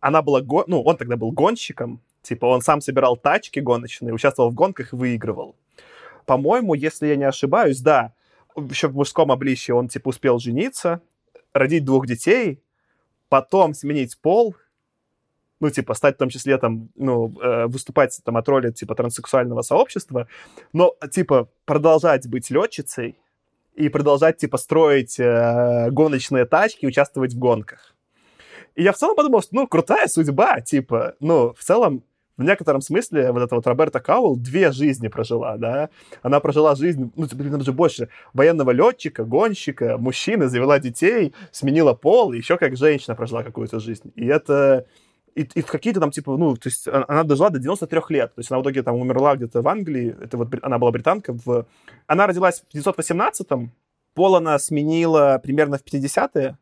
[0.00, 0.64] Она была, го...
[0.66, 4.96] ну, он тогда был гонщиком, типа, он сам собирал тачки гоночные, участвовал в гонках и
[4.96, 5.54] выигрывал.
[6.26, 8.12] По-моему, если я не ошибаюсь, да,
[8.56, 11.00] еще в мужском обличье он, типа, успел жениться,
[11.52, 12.62] родить двух детей,
[13.28, 14.56] потом сменить пол,
[15.60, 19.62] ну, типа, стать в том числе там, ну, э, выступать там от роли, типа, транссексуального
[19.62, 20.26] сообщества,
[20.72, 23.16] но, типа, продолжать быть летчицей
[23.74, 27.94] и продолжать, типа, строить э, гоночные тачки, участвовать в гонках.
[28.74, 32.02] И я в целом подумал, что, ну, крутая судьба, типа, ну, в целом,
[32.42, 35.88] в некотором смысле вот эта вот Роберта Каул две жизни прожила, да.
[36.22, 42.32] Она прожила жизнь, ну, блин, даже больше, военного летчика, гонщика, мужчины, завела детей, сменила пол,
[42.32, 44.12] еще как женщина прожила какую-то жизнь.
[44.14, 44.86] И это...
[45.34, 48.34] И, и в какие-то там, типа, ну, то есть она дожила до 93 лет.
[48.34, 50.14] То есть она в итоге там умерла где-то в Англии.
[50.20, 51.32] Это вот она была британка.
[51.32, 51.64] В...
[52.06, 53.72] Она родилась в 1918-м.
[54.12, 56.58] Пол она сменила примерно в 50-е.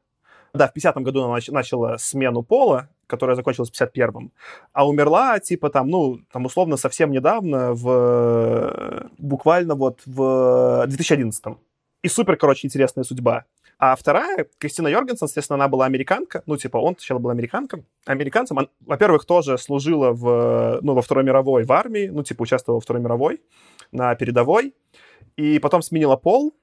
[0.54, 4.32] Да, в 50-м году она начала смену пола, которая закончилась в 51-м.
[4.72, 9.10] А умерла, типа, там, ну, там, условно, совсем недавно, в...
[9.18, 11.58] буквально вот в 2011-м.
[12.02, 13.44] И супер, короче, интересная судьба.
[13.78, 16.42] А вторая, Кристина Йоргенсен, естественно, она была американка.
[16.46, 17.86] Ну, типа, он сначала был американком.
[18.04, 18.58] Американцем.
[18.58, 22.08] Он, во-первых, тоже служила в, ну, во Второй мировой в армии.
[22.08, 23.40] Ну, типа, участвовала во Второй мировой
[23.90, 24.74] на передовой.
[25.36, 26.54] И потом сменила пол.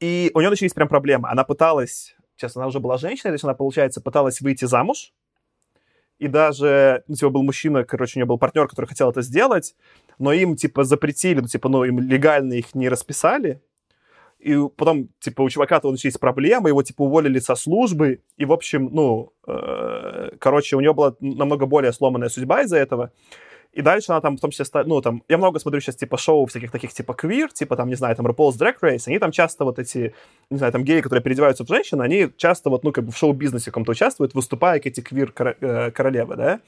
[0.00, 1.30] И у нее начались прям проблемы.
[1.30, 2.14] Она пыталась...
[2.36, 5.12] Сейчас она уже была женщиной, то есть она, получается, пыталась выйти замуж.
[6.18, 9.76] И даже, ну, типа, был мужчина, короче, у нее был партнер, который хотел это сделать,
[10.18, 13.62] но им, типа, запретили, ну, типа, ну, им легально их не расписали,
[14.38, 18.88] и потом, типа, у чувака-то начались проблемы, его, типа, уволили со службы, и, в общем,
[18.92, 23.12] ну, э, короче, у него была намного более сломанная судьба из-за этого.
[23.78, 26.46] И дальше она там, в том числе, ну, там, я много смотрю сейчас, типа, шоу
[26.46, 29.64] всяких таких, типа, квир, типа, там, не знаю, там, RuPaul's Drag Race, они там часто
[29.64, 30.14] вот эти,
[30.50, 33.16] не знаю, там, геи, которые переодеваются в женщин, они часто вот, ну, как бы в
[33.16, 36.60] шоу-бизнесе каком-то участвуют, выступая как эти квир-королевы, да?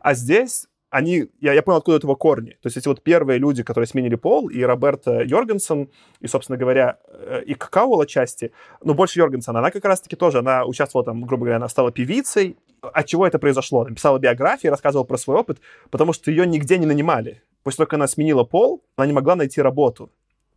[0.00, 2.50] А здесь они, я, я понял, откуда этого корни.
[2.50, 5.88] То есть эти вот первые люди, которые сменили пол, и Роберта Йоргенсен,
[6.20, 10.64] и, собственно говоря, э, и Какао отчасти, но больше Йоргенсен, она как раз-таки тоже, она
[10.64, 12.56] участвовала там, грубо говоря, она стала певицей.
[12.92, 13.82] От чего это произошло?
[13.82, 15.60] Она писала биографии, рассказывала про свой опыт,
[15.90, 17.42] потому что ее нигде не нанимали.
[17.62, 20.10] После того, как она сменила пол, она не могла найти работу.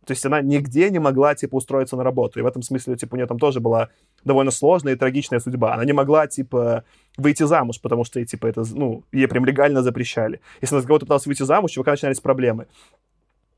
[0.08, 2.38] То есть она нигде не могла, типа, устроиться на работу.
[2.38, 3.90] И в этом смысле, типа, у нее там тоже была
[4.24, 5.74] довольно сложная и трагичная судьба.
[5.74, 6.84] Она не могла, типа,
[7.18, 10.40] выйти замуж, потому что, типа, это, ну, ей прям легально запрещали.
[10.62, 12.68] Если она с кого-то пыталась выйти замуж, у начинались проблемы.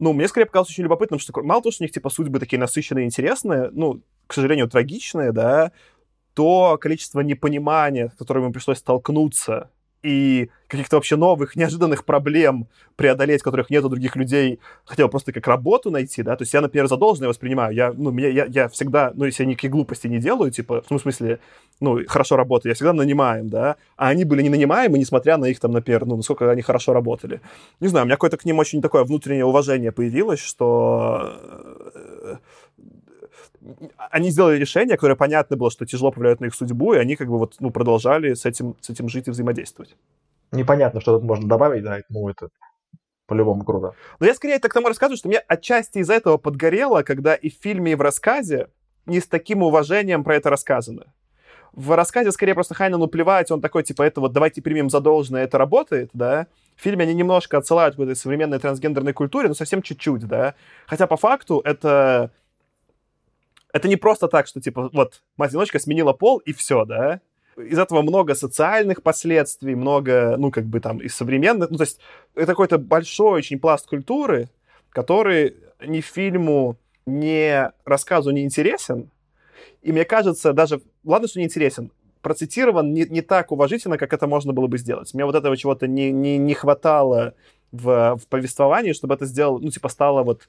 [0.00, 2.58] Ну, мне скорее показалось очень любопытным, что мало того, что у них, типа, судьбы такие
[2.58, 5.70] насыщенные и интересные, ну, к сожалению, трагичные, да,
[6.34, 9.70] то количество непонимания, с которым им пришлось столкнуться
[10.02, 15.32] и каких-то вообще новых, неожиданных проблем преодолеть, которых нет у других людей, хотя бы просто
[15.32, 18.46] как работу найти, да, то есть я, например, за должное воспринимаю, я, ну, меня, я,
[18.46, 21.38] я всегда, ну, если я никакие глупости не делаю, типа, ну, в смысле,
[21.80, 25.60] ну, хорошо работаю, я всегда нанимаем, да, а они были не нанимаемы, несмотря на их,
[25.60, 27.40] там, например, ну, насколько они хорошо работали.
[27.80, 31.38] Не знаю, у меня какое-то к ним очень такое внутреннее уважение появилось, что
[32.24, 32.36] э,
[34.10, 37.28] они сделали решение, которое понятно было, что тяжело повлияет на их судьбу, и они как
[37.28, 39.96] бы вот, ну, продолжали с этим, с этим жить и взаимодействовать.
[40.52, 42.48] Непонятно, что тут можно добавить, да, ну, это
[43.26, 43.94] по-любому круто.
[44.18, 47.54] Но я скорее так тому рассказываю, что мне отчасти из-за этого подгорело, когда и в
[47.54, 48.68] фильме, и в рассказе
[49.06, 51.12] не с таким уважением про это рассказано.
[51.72, 55.44] В рассказе скорее просто Хайнану плевать, он такой, типа, это вот давайте примем за должное,
[55.44, 56.48] это работает, да.
[56.74, 60.54] В фильме они немножко отсылают к этой современной трансгендерной культуре, но совсем чуть-чуть, да.
[60.86, 62.32] Хотя по факту это
[63.72, 67.20] это не просто так, что, типа, вот, мать-одиночка сменила пол, и все, да?
[67.56, 71.70] Из этого много социальных последствий, много, ну, как бы там, и современных.
[71.70, 72.00] Ну, то есть
[72.34, 74.48] это какой-то большой очень пласт культуры,
[74.90, 79.10] который ни фильму, ни рассказу не интересен.
[79.82, 81.90] И мне кажется, даже, ладно, что не интересен,
[82.22, 85.12] процитирован не, не так уважительно, как это можно было бы сделать.
[85.14, 87.34] Мне вот этого чего-то не, не, не хватало
[87.72, 90.48] в, в повествовании, чтобы это сделал, ну, типа, стало вот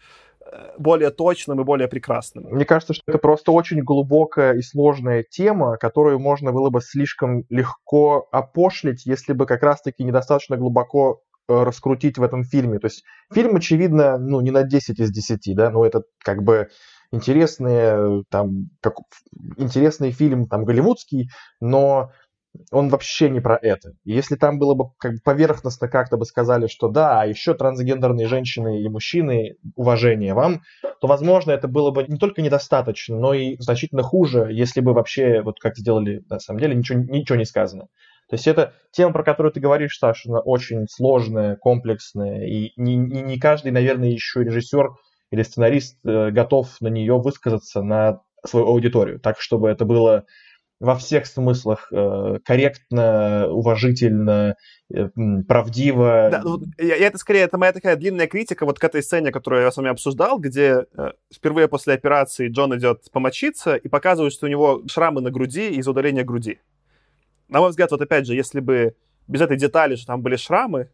[0.77, 2.45] более точным и более прекрасным.
[2.45, 7.45] Мне кажется, что это просто очень глубокая и сложная тема, которую можно было бы слишком
[7.49, 12.79] легко опошлить, если бы как раз-таки недостаточно глубоко э, раскрутить в этом фильме.
[12.79, 16.69] То есть фильм, очевидно, ну, не на 10 из 10, да, но это как бы
[17.11, 18.95] интересный, там, как,
[19.57, 21.29] интересный фильм, там, голливудский,
[21.59, 22.11] но
[22.71, 23.93] он вообще не про это.
[24.03, 28.27] если там было бы как бы поверхностно как-то бы сказали, что да, а еще трансгендерные
[28.27, 30.61] женщины и мужчины, уважение вам,
[30.99, 35.41] то, возможно, это было бы не только недостаточно, но и значительно хуже, если бы вообще,
[35.41, 37.87] вот как сделали на самом деле, ничего, ничего не сказано.
[38.29, 42.95] То есть это тема, про которую ты говоришь, Саша, она очень сложная, комплексная, и не,
[42.95, 44.91] не, не каждый, наверное, еще режиссер
[45.31, 50.25] или сценарист э, готов на нее высказаться на свою аудиторию, так, чтобы это было
[50.81, 54.55] во всех смыслах э, корректно, уважительно,
[54.91, 55.09] э,
[55.47, 56.29] правдиво.
[56.31, 59.31] Да, ну, я, я это скорее, это моя такая длинная критика вот к этой сцене,
[59.31, 64.33] которую я с вами обсуждал, где э, впервые после операции Джон идет помочиться и показывает,
[64.33, 66.59] что у него шрамы на груди из-за удаления груди.
[67.47, 68.95] На мой взгляд, вот опять же, если бы
[69.27, 70.89] без этой детали, что там были шрамы,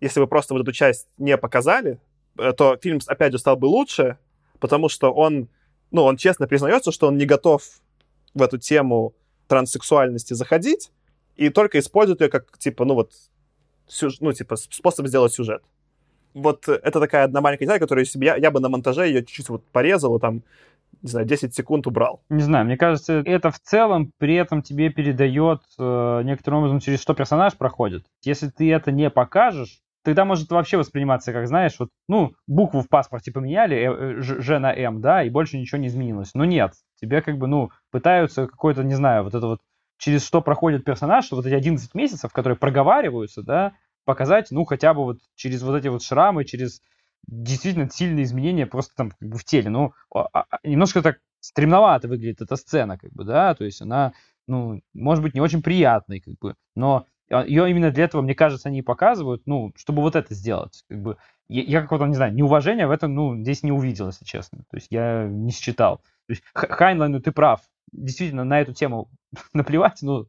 [0.00, 1.98] если бы просто вот эту часть не показали,
[2.36, 4.18] то фильм, опять же, стал бы лучше,
[4.60, 5.48] потому что он,
[5.90, 7.64] ну, он честно признается, что он не готов
[8.34, 9.14] в эту тему
[9.52, 10.90] транссексуальности заходить,
[11.36, 13.12] и только используют ее как, типа, ну вот,
[13.86, 14.18] сюж...
[14.20, 15.62] ну, типа, способ сделать сюжет.
[16.32, 19.50] Вот это такая одна маленькая деталь, которую себе я, я бы на монтаже ее чуть-чуть
[19.50, 20.42] вот порезал, там,
[21.02, 22.22] не знаю, 10 секунд убрал.
[22.30, 27.02] Не знаю, мне кажется, это в целом при этом тебе передает э, некоторым образом, через
[27.02, 28.06] что персонаж проходит.
[28.22, 32.88] Если ты это не покажешь, тогда может вообще восприниматься, как знаешь, вот, ну, букву в
[32.88, 36.30] паспорте поменяли, э, э, Ж на М, да, и больше ничего не изменилось.
[36.32, 36.72] Но нет,
[37.02, 39.60] тебе как бы, ну, пытаются какой-то, не знаю, вот это вот,
[39.98, 43.72] через что проходит персонаж, вот эти 11 месяцев, которые проговариваются, да,
[44.04, 46.80] показать, ну, хотя бы вот через вот эти вот шрамы, через
[47.26, 49.68] действительно сильные изменения просто там как бы в теле.
[49.68, 54.12] Ну, а, а, немножко так стремновато выглядит эта сцена, как бы, да, то есть она,
[54.46, 57.06] ну, может быть, не очень приятной, как бы, но
[57.46, 61.00] ее именно для этого, мне кажется, они и показывают, ну, чтобы вот это сделать, как
[61.00, 61.16] бы,
[61.48, 64.76] я, я какого-то, не знаю, неуважения в этом, ну, здесь не увидел, если честно, то
[64.76, 66.00] есть я не считал.
[66.32, 67.60] То есть Хайнлайну ты прав.
[67.92, 69.10] Действительно, на эту тему
[69.52, 70.26] наплевать, ну,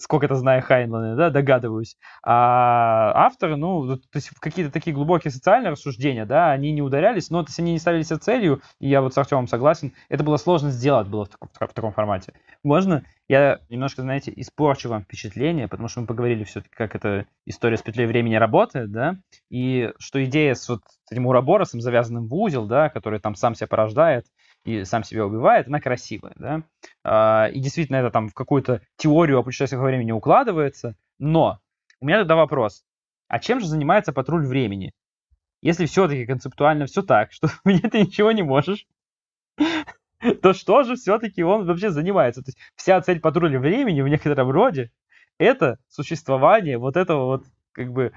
[0.00, 1.96] сколько это знаю Хайнлайна, да, догадываюсь.
[2.24, 7.42] А авторы, ну, то есть какие-то такие глубокие социальные рассуждения, да, они не ударялись, но
[7.42, 10.38] то есть они не ставили себе целью, и я вот с Артемом согласен, это было
[10.38, 12.32] сложно сделать было в таком, в таком формате.
[12.64, 17.76] Можно я немножко, знаете, испорчу вам впечатление, потому что мы поговорили все-таки, как эта история
[17.76, 19.18] с петлей времени работает, да,
[19.50, 23.68] и что идея с вот этим уроборосом, завязанным в узел, да, который там сам себя
[23.68, 24.26] порождает,
[24.64, 26.62] и сам себя убивает, она красивая, да.
[27.04, 31.60] А, и действительно это там в какую-то теорию о путешествиях во времени укладывается, но
[32.00, 32.84] у меня тогда вопрос.
[33.28, 34.92] А чем же занимается патруль времени?
[35.62, 38.86] Если все-таки концептуально все так, что мне ты ничего не можешь,
[40.42, 42.42] то что же все-таки он вообще занимается?
[42.42, 44.90] То есть вся цель патруля времени в некотором роде
[45.38, 48.12] это существование вот этого вот как бы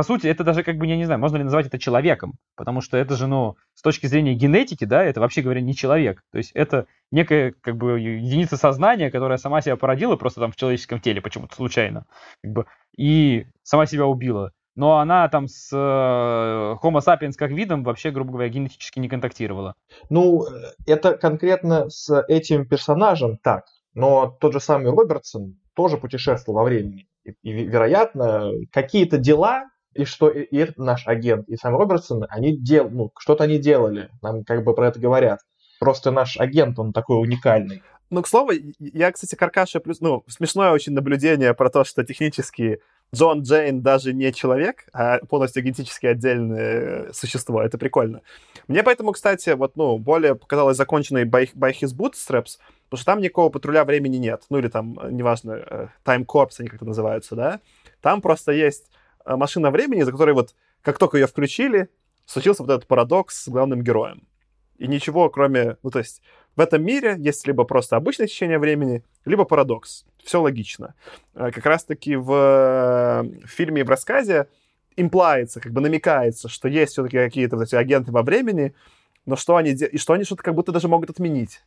[0.00, 2.80] по сути, это даже как бы, я не знаю, можно ли назвать это человеком, потому
[2.80, 6.22] что это же, ну, с точки зрения генетики, да, это вообще говоря не человек.
[6.32, 10.56] То есть это некая, как бы, единица сознания, которая сама себя породила просто там в
[10.56, 12.06] человеческом теле почему-то случайно,
[12.42, 12.64] как бы,
[12.96, 14.52] и сама себя убила.
[14.74, 19.74] Но она там с э, Homo sapiens как видом вообще, грубо говоря, генетически не контактировала.
[20.08, 20.46] Ну,
[20.86, 23.66] это конкретно с этим персонажем так.
[23.92, 27.06] Но тот же самый Робертсон тоже путешествовал во времени.
[27.42, 32.56] И, вероятно, какие-то дела и что и, и этот наш агент, и сам Робертсон, они
[32.56, 35.40] дел, ну, что-то они делали, нам как бы про это говорят.
[35.78, 37.82] Просто наш агент, он такой уникальный.
[38.10, 40.00] Ну, к слову, я, кстати, Каркаша плюс...
[40.00, 42.80] Ну, смешное очень наблюдение про то, что технически
[43.14, 47.62] Джон Джейн даже не человек, а полностью генетически отдельное существо.
[47.62, 48.20] Это прикольно.
[48.68, 53.20] Мне поэтому, кстати, вот, ну, более показалось законченной by, by His Bootstraps, потому что там
[53.20, 54.42] никакого патруля времени нет.
[54.50, 57.60] Ну, или там, неважно, э, Time Corps они как-то называются, да?
[58.00, 58.99] Там просто есть Э,
[59.36, 61.88] машина времени, за которой вот, как только ее включили,
[62.26, 64.26] случился вот этот парадокс с главным героем.
[64.78, 65.76] И ничего, кроме...
[65.82, 66.22] Ну, то есть
[66.56, 70.06] в этом мире есть либо просто обычное течение времени, либо парадокс.
[70.24, 70.94] Все логично.
[71.34, 74.48] Э, как раз-таки в, э, фильме и в рассказе
[74.96, 78.74] имплается, как бы намекается, что есть все-таки какие-то вот эти агенты во времени,
[79.26, 81.62] но что они, и что они что-то как будто даже могут отменить.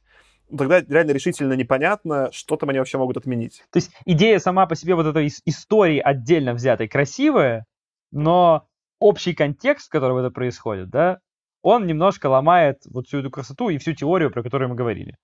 [0.55, 3.63] Тогда реально решительно непонятно, что там они вообще могут отменить.
[3.71, 7.65] То есть идея сама по себе вот этой истории отдельно взятой красивая,
[8.11, 8.67] но
[8.99, 11.19] общий контекст, в котором это происходит, да,
[11.63, 15.15] он немножко ломает вот всю эту красоту и всю теорию, про которую мы говорили.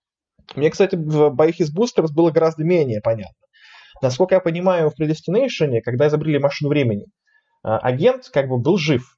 [0.56, 3.36] Мне, кстати, в Боих из Boosters было гораздо менее понятно.
[4.02, 7.06] Насколько я понимаю, в Predestination, когда изобрели машину времени,
[7.64, 9.18] а, агент как бы был жив.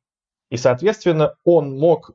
[0.52, 2.12] И, соответственно, он мог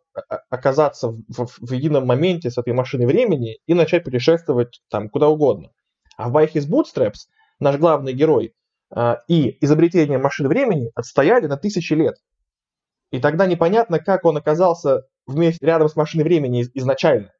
[0.51, 5.29] оказаться в, в, в едином моменте с этой машиной времени и начать путешествовать там куда
[5.29, 5.71] угодно.
[6.19, 7.31] А в байке с Bootstraps
[7.61, 8.55] наш главный герой
[8.95, 12.17] э, и изобретение машины времени отстояли на тысячи лет.
[13.11, 17.33] И тогда непонятно, как он оказался вместе рядом с машиной времени изначально.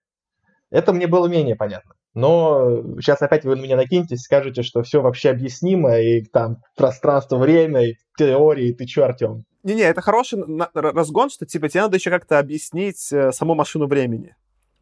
[0.71, 1.93] Это мне было менее понятно.
[2.17, 7.37] Но сейчас опять вы на меня накинетесь, скажете, что все вообще объяснимо, и там пространство,
[7.37, 9.45] время, и теории, ты чё, Артем?
[9.65, 10.43] Не-не, это хороший
[10.73, 14.35] разгон, что типа тебе надо еще как-то объяснить э, саму машину времени.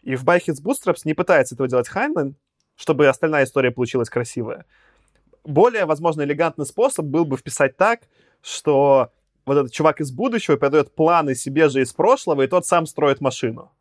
[0.02, 2.36] И в By His Bootstraps не пытается этого делать Хайнлайн,
[2.76, 4.64] чтобы остальная история получилась красивая.
[5.42, 8.02] Более, возможно, элегантный способ был бы вписать так,
[8.42, 9.10] что
[9.44, 13.20] вот этот чувак из будущего передает планы себе же из прошлого, и тот сам строит
[13.20, 13.72] машину.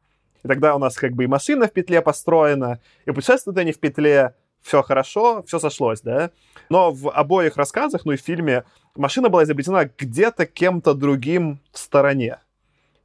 [0.44, 3.80] И тогда у нас как бы и машина в петле построена, и путешествуют они в
[3.80, 6.32] петле, все хорошо, все сошлось, да.
[6.70, 8.64] Но в обоих рассказах, ну и в фильме,
[8.96, 12.40] машина была изобретена где-то кем-то другим в стороне.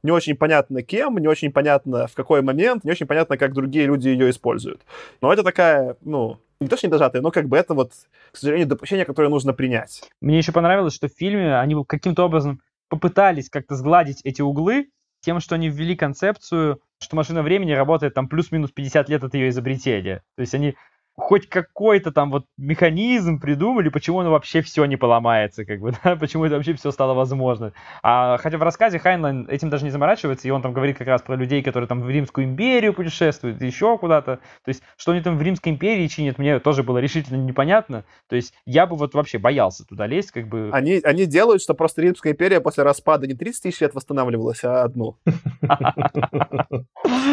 [0.01, 3.85] Не очень понятно кем, не очень понятно в какой момент, не очень понятно, как другие
[3.85, 4.81] люди ее используют.
[5.21, 7.91] Но это такая, ну, не то, что не дожатая, но как бы это вот,
[8.31, 10.03] к сожалению, допущение, которое нужно принять.
[10.21, 14.89] Мне еще понравилось, что в фильме они каким-то образом попытались как-то сгладить эти углы
[15.21, 19.49] тем, что они ввели концепцию, что машина времени работает там плюс-минус 50 лет от ее
[19.49, 20.23] изобретения.
[20.35, 20.75] То есть они
[21.19, 26.15] хоть какой-то там вот механизм придумали, почему оно вообще все не поломается, как бы, да,
[26.15, 27.73] почему это вообще все стало возможно.
[28.01, 31.21] А, хотя в рассказе Хайнлайн этим даже не заморачивается, и он там говорит как раз
[31.21, 34.37] про людей, которые там в Римскую империю путешествуют, еще куда-то.
[34.63, 38.05] То есть, что они там в Римской империи чинят, мне тоже было решительно непонятно.
[38.27, 40.69] То есть, я бы вот вообще боялся туда лезть, как бы.
[40.71, 44.83] Они, они делают, что просто Римская империя после распада не 30 тысяч лет восстанавливалась, а
[44.83, 45.17] одну.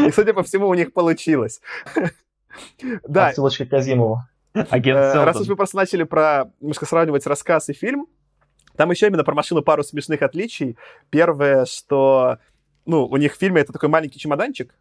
[0.07, 1.61] И, судя по всему, у них получилось.
[3.07, 3.29] Да.
[3.29, 4.23] Отсылочка к Казимову.
[4.53, 8.07] Агент э, Раз уж мы просто начали про, немножко сравнивать рассказ и фильм,
[8.77, 10.77] там еще именно про машину пару смешных отличий.
[11.11, 12.39] Первое, что,
[12.85, 14.75] ну, у них в фильме это такой маленький чемоданчик,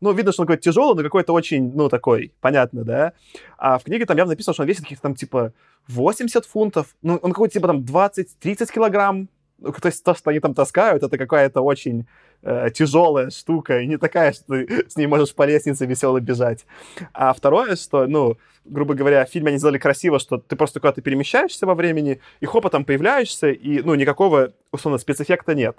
[0.00, 3.12] ну, видно, что он какой-то тяжелый, но какой-то очень, ну, такой, понятно, да.
[3.56, 5.52] А в книге там явно написано, что он весит каких-то там, типа,
[5.88, 6.94] 80 фунтов.
[7.00, 9.28] Ну, он какой-то, типа, там, 20-30 килограмм.
[9.58, 12.06] Ну, то есть то, что они там таскают, это какая-то очень
[12.42, 16.66] э, тяжелая штука, и не такая, что ты с ней можешь по лестнице весело бежать.
[17.12, 21.02] А второе, что, ну, грубо говоря, в фильме они сделали красиво, что ты просто куда-то
[21.02, 25.78] перемещаешься во времени, и хопа там появляешься, и, ну, никакого, условно, спецэффекта нет.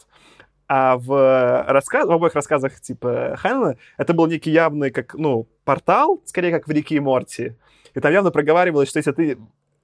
[0.70, 6.22] А в, рассказ, в обоих рассказах, типа, Ханна, это был некий явный, как, ну, портал,
[6.26, 7.56] скорее, как в Рике и Морти.
[7.94, 9.38] И там явно проговаривалось, что если ты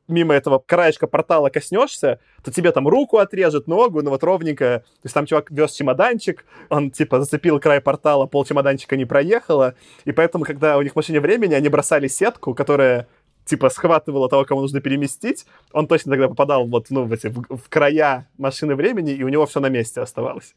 [0.07, 4.83] мимо этого краешка портала коснешься, то тебе там руку отрежет, ногу, ну вот ровненько.
[5.01, 9.75] То есть там чувак вез чемоданчик, он типа зацепил край портала, пол чемоданчика не проехало,
[10.05, 13.07] и поэтому, когда у них машине времени, они бросали сетку, которая
[13.45, 17.57] типа схватывала того, кого нужно переместить, он точно тогда попадал вот, ну, в, эти, в,
[17.57, 20.53] в края машины времени, и у него все на месте оставалось.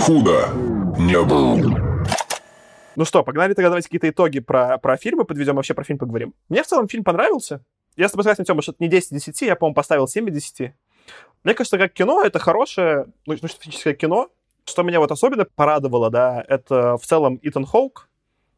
[0.00, 0.48] Худо
[0.98, 1.93] не был.
[2.96, 6.34] Ну что, погнали тогда давайте какие-то итоги про, про фильмы подведем, вообще про фильм поговорим.
[6.48, 7.64] Мне в целом фильм понравился.
[7.96, 10.28] Я с тобой согласен, Тёма, что это не 10 из 10, я, по-моему, поставил 7
[10.28, 10.72] из 10.
[11.44, 14.30] Мне кажется, как кино, это хорошее, ну, фантастическое кино.
[14.64, 18.08] Что меня вот особенно порадовало, да, это в целом Итан Хоук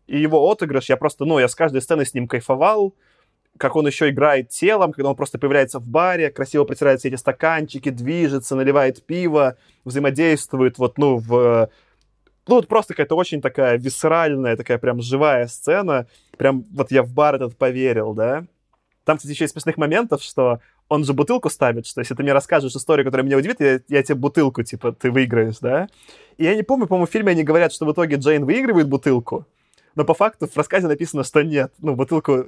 [0.07, 0.89] и его отыгрыш.
[0.89, 2.95] Я просто, ну, я с каждой сцены с ним кайфовал
[3.59, 7.17] как он еще играет телом, когда он просто появляется в баре, красиво протирает все эти
[7.17, 11.71] стаканчики, движется, наливает пиво, взаимодействует вот, ну, в
[12.47, 16.07] ну, вот просто какая-то очень такая висцеральная, такая прям живая сцена.
[16.37, 18.45] Прям вот я в бар этот поверил, да.
[19.05, 22.33] Там, кстати, еще из смешных моментов, что он же бутылку ставит, что если ты мне
[22.33, 25.89] расскажешь историю, которая меня удивит, я, я тебе бутылку, типа, ты выиграешь, да?
[26.39, 29.47] И я не помню, по-моему, в фильме они говорят, что в итоге Джейн выигрывает бутылку,
[29.97, 31.73] но по факту в рассказе написано, что нет.
[31.79, 32.47] Ну, бутылку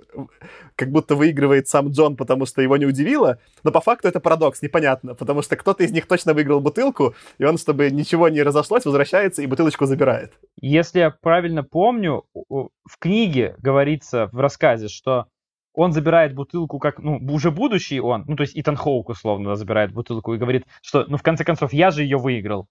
[0.77, 4.63] как будто выигрывает сам Джон, потому что его не удивило, но по факту это парадокс,
[4.63, 8.85] непонятно, потому что кто-то из них точно выиграл бутылку, и он, чтобы ничего не разошлось,
[8.85, 10.35] возвращается и бутылочку забирает.
[10.61, 15.27] Если я правильно помню, в книге говорится в рассказе, что
[15.75, 19.93] он забирает бутылку как, ну, уже будущий он, ну, то есть Итан Хоук, условно, забирает
[19.93, 22.67] бутылку и говорит, что, ну, в конце концов, я же ее выиграл.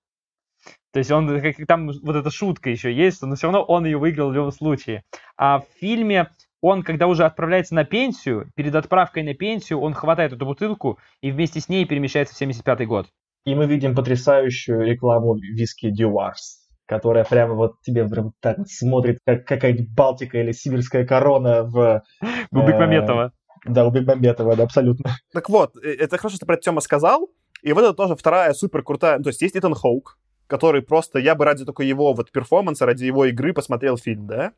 [0.93, 3.97] То есть он, как, там вот эта шутка еще есть, но все равно он ее
[3.97, 5.03] выиграл в любом случае.
[5.38, 6.30] А в фильме
[6.61, 11.32] он, когда уже отправляется на пенсию, перед отправкой на пенсию, он хватает эту бутылку и
[11.32, 13.07] вместе с ней перемещается в 75-й год.
[13.45, 19.45] И мы видим потрясающую рекламу виски Дюарс, которая прямо вот тебе прям так смотрит, как
[19.45, 22.03] какая-нибудь Балтика или Сибирская корона в...
[22.51, 23.32] У Бекмаметова.
[23.65, 25.11] Да, у Бекмаметова, да, абсолютно.
[25.34, 27.30] Так вот, э, это хорошо, что ты про это Тёма сказал.
[27.63, 29.20] И вот это тоже вторая супер крутая...
[29.20, 30.18] То есть есть Итан Хоук,
[30.48, 34.54] который просто, я бы ради только его вот перформанса, ради его игры посмотрел фильм, да?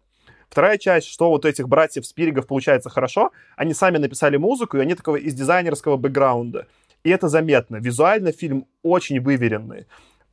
[0.50, 4.96] Вторая часть, что вот этих братьев Спиригов получается хорошо, они сами написали музыку, и они
[4.96, 6.68] такого из дизайнерского бэкграунда.
[7.04, 7.78] И это заметно.
[7.78, 9.86] Визуально фильм очень выверенный.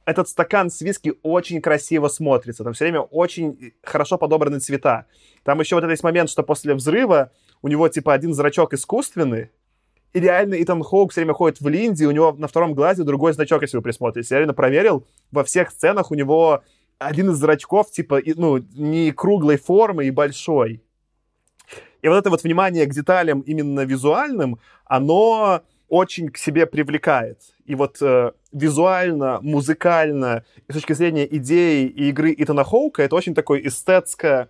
[0.07, 2.65] Этот стакан с виски очень красиво смотрится.
[2.65, 5.07] Там все время очень хорошо подобраны цвета.
[5.43, 9.51] Там еще вот этот момент, что после взрыва у него типа один зрачок искусственный,
[10.17, 13.35] и реально Итан Хоук все время ходит в линзе, у него на втором глазе другой
[13.35, 14.31] значок, если вы присмотритесь.
[14.31, 16.63] Я реально проверил, во всех сценах у него
[16.99, 20.83] один из зрачков, типа, ну, не круглой формы и большой.
[22.01, 25.61] И вот это вот внимание к деталям именно визуальным, оно
[25.91, 27.41] очень к себе привлекает.
[27.67, 33.35] И вот э, визуально, музыкально, с точки зрения идеи и игры Итана Хоука, это очень
[33.35, 34.47] такой эстетско Э,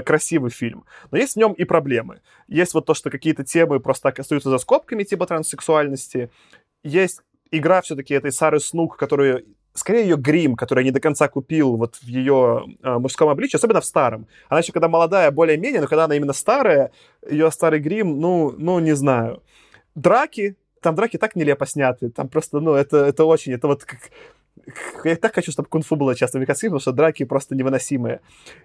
[0.00, 0.84] красивый фильм.
[1.10, 2.20] Но есть в нем и проблемы.
[2.48, 6.30] Есть вот то, что какие-то темы просто так остаются за скобками, типа транссексуальности.
[6.82, 7.20] Есть
[7.50, 11.76] игра все-таки этой Сары Снук, которую скорее ее грим, который я не до конца купил
[11.76, 14.26] вот в ее э, мужском обличии, особенно в старом.
[14.48, 16.92] Она еще когда молодая, более-менее, но когда она именно старая,
[17.28, 19.42] ее старый грим, ну, ну, не знаю.
[19.94, 24.00] Драки, там драки так нелепо сняты, там просто, ну, это, это очень, это вот как...
[25.04, 28.20] Я так хочу, чтобы кунг-фу было часто в потому что драки просто невыносимые.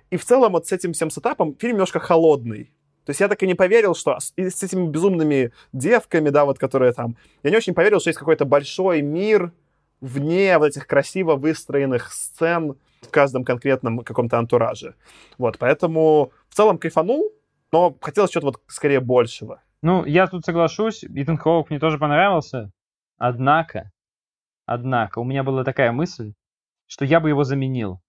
[0.10, 2.72] И в целом вот с этим всем сетапом фильм немножко холодный.
[3.06, 6.92] То есть я так и не поверил, что с этими безумными девками, да, вот которые
[6.92, 7.16] там...
[7.42, 9.54] Я не очень поверил, что есть какой-то большой мир,
[10.02, 14.96] вне вот этих красиво выстроенных сцен в каждом конкретном каком-то антураже.
[15.38, 17.32] Вот, поэтому в целом кайфанул,
[17.72, 19.62] но хотелось что-то вот скорее большего.
[19.82, 22.72] Ну, я тут соглашусь, Итан Хоук мне тоже понравился,
[23.18, 23.92] однако,
[24.68, 26.34] однако, у меня была такая мысль,
[26.86, 28.00] что я бы его заменил.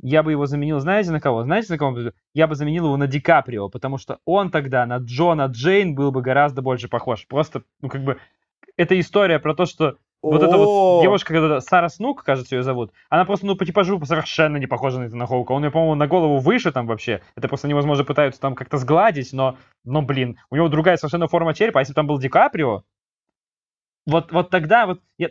[0.00, 1.42] Я бы его заменил, знаете, на кого?
[1.42, 2.12] Знаете, на кого?
[2.32, 6.12] Я бы заменил его на Ди Каприо, потому что он тогда на Джона Джейн был
[6.12, 7.26] бы гораздо больше похож.
[7.26, 8.18] Просто, ну, как бы,
[8.76, 12.92] это история про то, что вот эта вот девушка, когда Сара Снук, кажется, ее зовут,
[13.08, 15.52] она просто, ну, по типажу совершенно не похожа на Итана Хоука.
[15.52, 17.22] Он ее, по-моему, на голову выше там вообще.
[17.34, 21.54] Это просто невозможно пытаются там как-то сгладить, но, но, блин, у него другая совершенно форма
[21.54, 21.80] черепа.
[21.80, 22.84] А если бы там был Ди Каприо,
[24.06, 25.00] вот, вот тогда вот...
[25.18, 25.30] Я,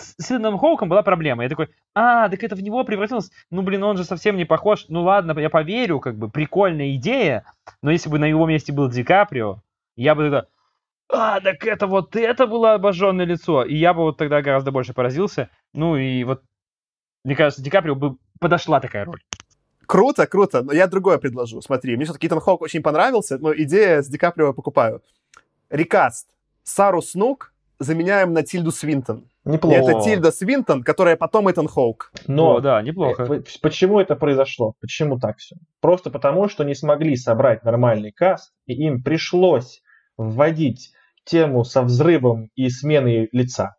[0.00, 1.42] с Итаном Хоуком была проблема.
[1.42, 3.30] Я такой, а, так это в него превратилось.
[3.50, 4.86] Ну, блин, он же совсем не похож.
[4.88, 7.44] Ну, ладно, я поверю, как бы, прикольная идея.
[7.82, 9.62] Но если бы на его месте был Ди Каприо,
[9.96, 10.46] я бы тогда,
[11.08, 13.64] а, так это вот это было обожженное лицо.
[13.64, 15.50] И я бы вот тогда гораздо больше поразился.
[15.72, 16.42] Ну и вот,
[17.24, 19.20] мне кажется, Ди Каприо бы подошла такая роль.
[19.86, 21.60] Круто, круто, но я другое предложу.
[21.62, 25.02] Смотри, мне все-таки Итан Хоук очень понравился, но идея с Ди Каприо покупаю.
[25.68, 26.28] Рекаст.
[26.62, 29.24] Сару Снук заменяем на Тильду Свинтон.
[29.44, 29.76] Неплохо.
[29.76, 32.12] И это Тильда Свинтон, которая потом Итан Хоук.
[32.26, 33.24] Но О, да, неплохо.
[33.24, 34.74] э, Почему это произошло?
[34.80, 35.56] Почему так все?
[35.80, 39.80] Просто потому, что не смогли собрать нормальный каст, и им пришлось
[40.16, 40.92] вводить
[41.24, 43.76] тему со взрывом и сменой лица.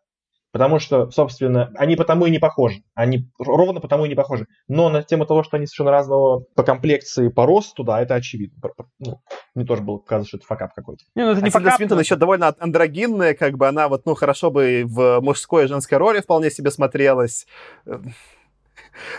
[0.52, 2.84] Потому что, собственно, они потому и не похожи.
[2.93, 4.47] Они ровно потому и не похожи.
[4.68, 8.58] Но на тему того, что они совершенно разного по комплекции, по росту, да, это очевидно.
[8.99, 9.22] Ну,
[9.56, 11.04] мне тоже было казалось, что это факап какой-то.
[11.16, 13.88] Не, ну это не а Тильда факап, Свинтон но- еще довольно андрогинная, как бы она
[13.88, 17.47] вот, ну, хорошо бы и в мужской и женской роли вполне себе смотрелась.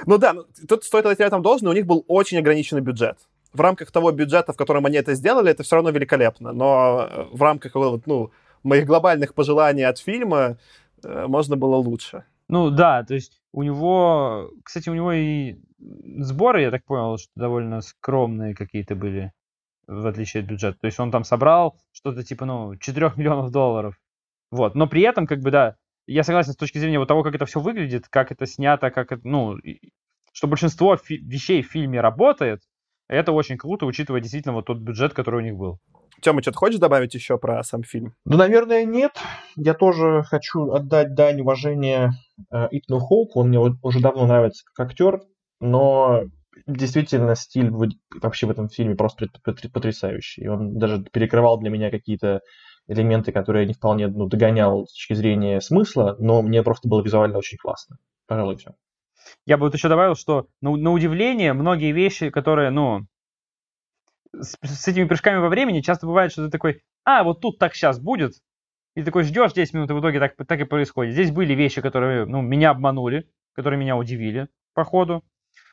[0.07, 3.17] Ну да, ну, тут стоит отдать рядом должное, у них был очень ограниченный бюджет.
[3.55, 6.53] В рамках того бюджета, в котором они это сделали, это все равно великолепно.
[6.53, 8.31] Но э, в рамках ну,
[8.63, 10.57] моих глобальных пожеланий от фильма э,
[11.05, 12.25] можно было лучше.
[12.49, 17.31] Ну да, то есть у него, кстати, у него и сборы, я так понял, что
[17.35, 19.33] довольно скромные какие-то были,
[19.87, 20.79] в отличие от бюджета.
[20.81, 23.97] То есть он там собрал что-то типа, ну, 4 миллионов долларов.
[24.51, 24.75] Вот.
[24.75, 25.77] Но при этом, как бы, да,
[26.07, 29.13] я согласен с точки зрения вот того, как это все выглядит, как это снято, как
[29.13, 29.57] это, ну,
[30.33, 32.61] что большинство фи- вещей в фильме работает,
[33.09, 35.79] это очень круто, учитывая действительно вот тот бюджет, который у них был.
[36.23, 38.15] Тёма, что-то хочешь добавить еще про сам фильм?
[38.25, 39.13] Ну, наверное, нет.
[39.57, 42.13] Я тоже хочу отдать дань уважения
[42.51, 43.41] э, Итану Хоуку.
[43.41, 45.21] Он мне уже давно нравится как актер,
[45.61, 46.23] но
[46.67, 47.71] действительно стиль
[48.21, 50.49] вообще в этом фильме просто пот- пот- потрясающий.
[50.49, 52.41] Он даже перекрывал для меня какие-то
[52.87, 57.03] элементы, которые я не вполне ну, догонял с точки зрения смысла, но мне просто было
[57.03, 57.97] визуально очень классно.
[58.27, 58.75] Пожалуй, все.
[59.47, 63.07] Я бы вот еще добавил, что на, на удивление многие вещи, которые, ну,
[64.33, 67.75] с, с этими прыжками во времени часто бывает, что ты такой, а, вот тут так
[67.75, 68.35] сейчас будет,
[68.95, 71.15] и такой ждешь 10 минут, и в итоге так, так и происходит.
[71.15, 75.25] Здесь были вещи, которые, ну, меня обманули, которые меня удивили по ходу.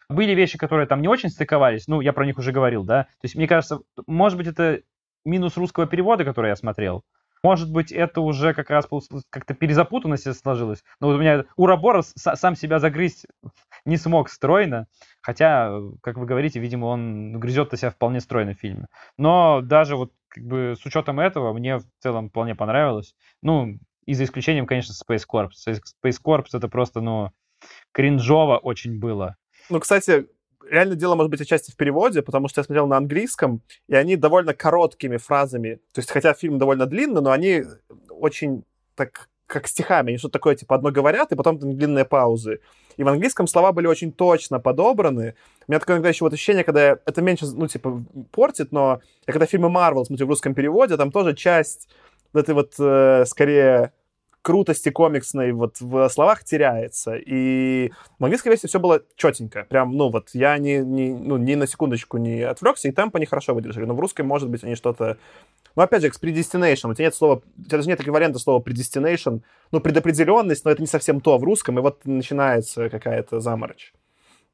[0.09, 3.03] Были вещи, которые там не очень стыковались, ну, я про них уже говорил, да.
[3.03, 4.81] То есть, мне кажется, может быть, это
[5.23, 7.03] минус русского перевода, который я смотрел.
[7.43, 8.87] Может быть, это уже как раз
[9.29, 10.83] как-то перезапутанность сложилась.
[10.99, 13.27] Но вот у меня Ураборос са- сам себя загрызть
[13.85, 14.87] не смог стройно.
[15.21, 15.71] Хотя,
[16.01, 18.87] как вы говорите, видимо, он грызет-то себя вполне стройно в фильме.
[19.17, 23.15] Но даже вот как бы с учетом этого мне в целом вполне понравилось.
[23.41, 25.49] Ну, и за исключением, конечно, Space Corps.
[25.67, 27.31] Space Corps это просто, ну,
[27.91, 29.35] кринжово очень было.
[29.69, 30.27] Ну, кстати,
[30.69, 34.15] реально дело может быть отчасти в переводе, потому что я смотрел на английском, и они
[34.15, 37.63] довольно короткими фразами, то есть хотя фильм довольно длинный, но они
[38.09, 38.63] очень
[38.95, 42.59] так как стихами, они что-то такое, типа, одно говорят, и потом там длинные паузы.
[42.97, 45.33] И в английском слова были очень точно подобраны.
[45.67, 49.01] У меня такое иногда еще вот ощущение, когда я- это меньше, ну, типа, портит, но
[49.27, 51.89] я когда фильмы Marvel смотрю в русском переводе, там тоже часть
[52.33, 53.91] вот этой вот, э, скорее,
[54.41, 57.15] крутости комиксной вот в словах теряется.
[57.15, 59.65] И в английской версии все было четенько.
[59.69, 63.25] Прям, ну вот, я ни, ни, ну, ни на секундочку не отвлекся, и темп они
[63.25, 63.85] хорошо выдержали.
[63.85, 65.17] Но в русской, может быть, они что-то...
[65.79, 66.91] Ну, опять же, predestination.
[66.91, 67.41] У тебя нет слова...
[67.57, 69.43] У тебя даже нет эквивалента слова predestination.
[69.71, 73.93] Ну, предопределенность, но это не совсем то в русском, и вот начинается какая-то заморочь.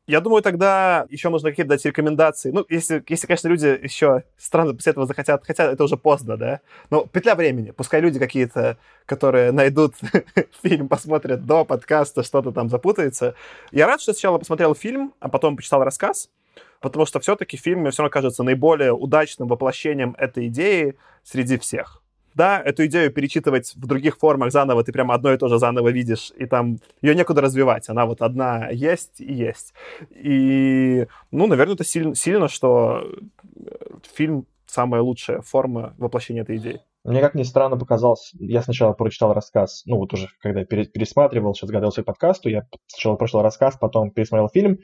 [0.06, 2.52] Я думаю, тогда еще нужно какие-то дать рекомендации.
[2.52, 6.60] Ну, если, если, конечно, люди еще странно после этого захотят, хотя это уже поздно, да?
[6.92, 7.72] Но петля времени.
[7.72, 8.78] Пускай люди какие-то,
[9.08, 9.96] которые найдут
[10.62, 13.34] фильм, посмотрят до подкаста, что-то там запутается.
[13.72, 16.30] Я рад, что сначала посмотрел фильм, а потом почитал рассказ,
[16.86, 22.04] потому что все-таки фильм мне все равно кажется наиболее удачным воплощением этой идеи среди всех
[22.36, 25.90] да, эту идею перечитывать в других формах заново, ты прямо одно и то же заново
[25.90, 29.74] видишь, и там ее некуда развивать, она вот одна есть и есть.
[30.12, 33.10] И, ну, наверное, это сильно, сильно что
[34.14, 36.82] фильм самая лучшая форма воплощения этой идеи.
[37.06, 41.70] Мне, как ни странно, показалось, я сначала прочитал рассказ, ну вот уже когда пересматривал, сейчас
[41.70, 44.80] готовился к подкасту, я сначала прочитал рассказ, потом пересмотрел фильм,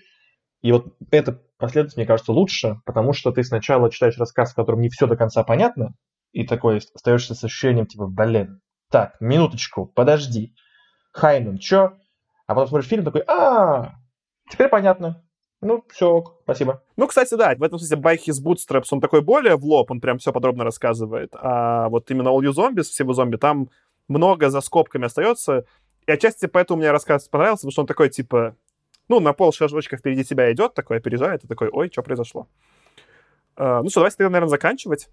[0.62, 4.82] и вот эта последовательность, мне кажется, лучше, потому что ты сначала читаешь рассказ, в котором
[4.82, 5.96] не все до конца понятно,
[6.32, 10.54] и такой остаешься с ощущением, типа, блин, так, минуточку, подожди.
[11.14, 11.94] Хайнен, чё?
[12.48, 13.96] А потом смотришь фильм такой, а,
[14.50, 15.24] теперь понятно.
[15.62, 16.84] Ну, все, спасибо.
[16.98, 20.02] Ну, кстати, да, в этом смысле Байк из Bootstraps, он такой более в лоб, он
[20.02, 21.34] прям все подробно рассказывает.
[21.36, 23.70] А вот именно All You Zombies, все вы зомби, там
[24.08, 25.66] много за скобками остается.
[26.08, 28.56] И отчасти поэтому мне рассказ понравился, потому что он такой, типа,
[29.10, 32.48] ну, на пол шажочка впереди тебя идет, такой опережает, и такой, ой, что произошло?
[33.58, 35.10] Uh, ну что, давайте тогда, наверное, заканчивать.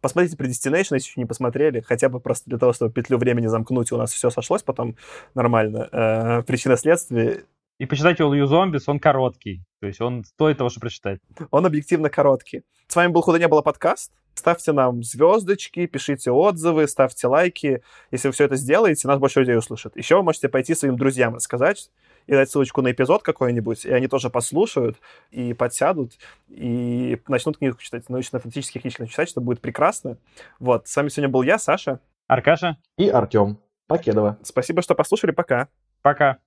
[0.00, 3.92] Посмотрите Predestination, если еще не посмотрели, хотя бы просто для того, чтобы петлю времени замкнуть,
[3.92, 4.96] у нас все сошлось потом
[5.34, 5.88] нормально.
[5.92, 7.44] Э, причина следствия.
[7.78, 9.62] И почитайте All You Zombies, он короткий.
[9.80, 11.20] То есть он стоит того, чтобы прочитать.
[11.50, 12.62] Он объективно короткий.
[12.88, 14.12] С вами был Худо не было подкаст.
[14.34, 17.82] Ставьте нам звездочки, пишите отзывы, ставьте лайки.
[18.10, 19.96] Если вы все это сделаете, нас больше людей услышат.
[19.96, 21.90] Еще вы можете пойти своим друзьям рассказать,
[22.26, 24.98] и дать ссылочку на эпизод какой-нибудь, и они тоже послушают,
[25.30, 26.12] и подсядут,
[26.48, 30.16] и начнут книгу читать, научно-фантастических книжек читать, что будет прекрасно.
[30.58, 32.00] Вот, с вами сегодня был я, Саша.
[32.26, 32.76] Аркаша.
[32.96, 33.58] И Артем.
[33.86, 34.38] Покедова.
[34.42, 35.32] Спасибо, что послушали.
[35.32, 35.68] Пока.
[36.02, 36.38] Пока.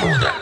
[0.00, 0.32] Худо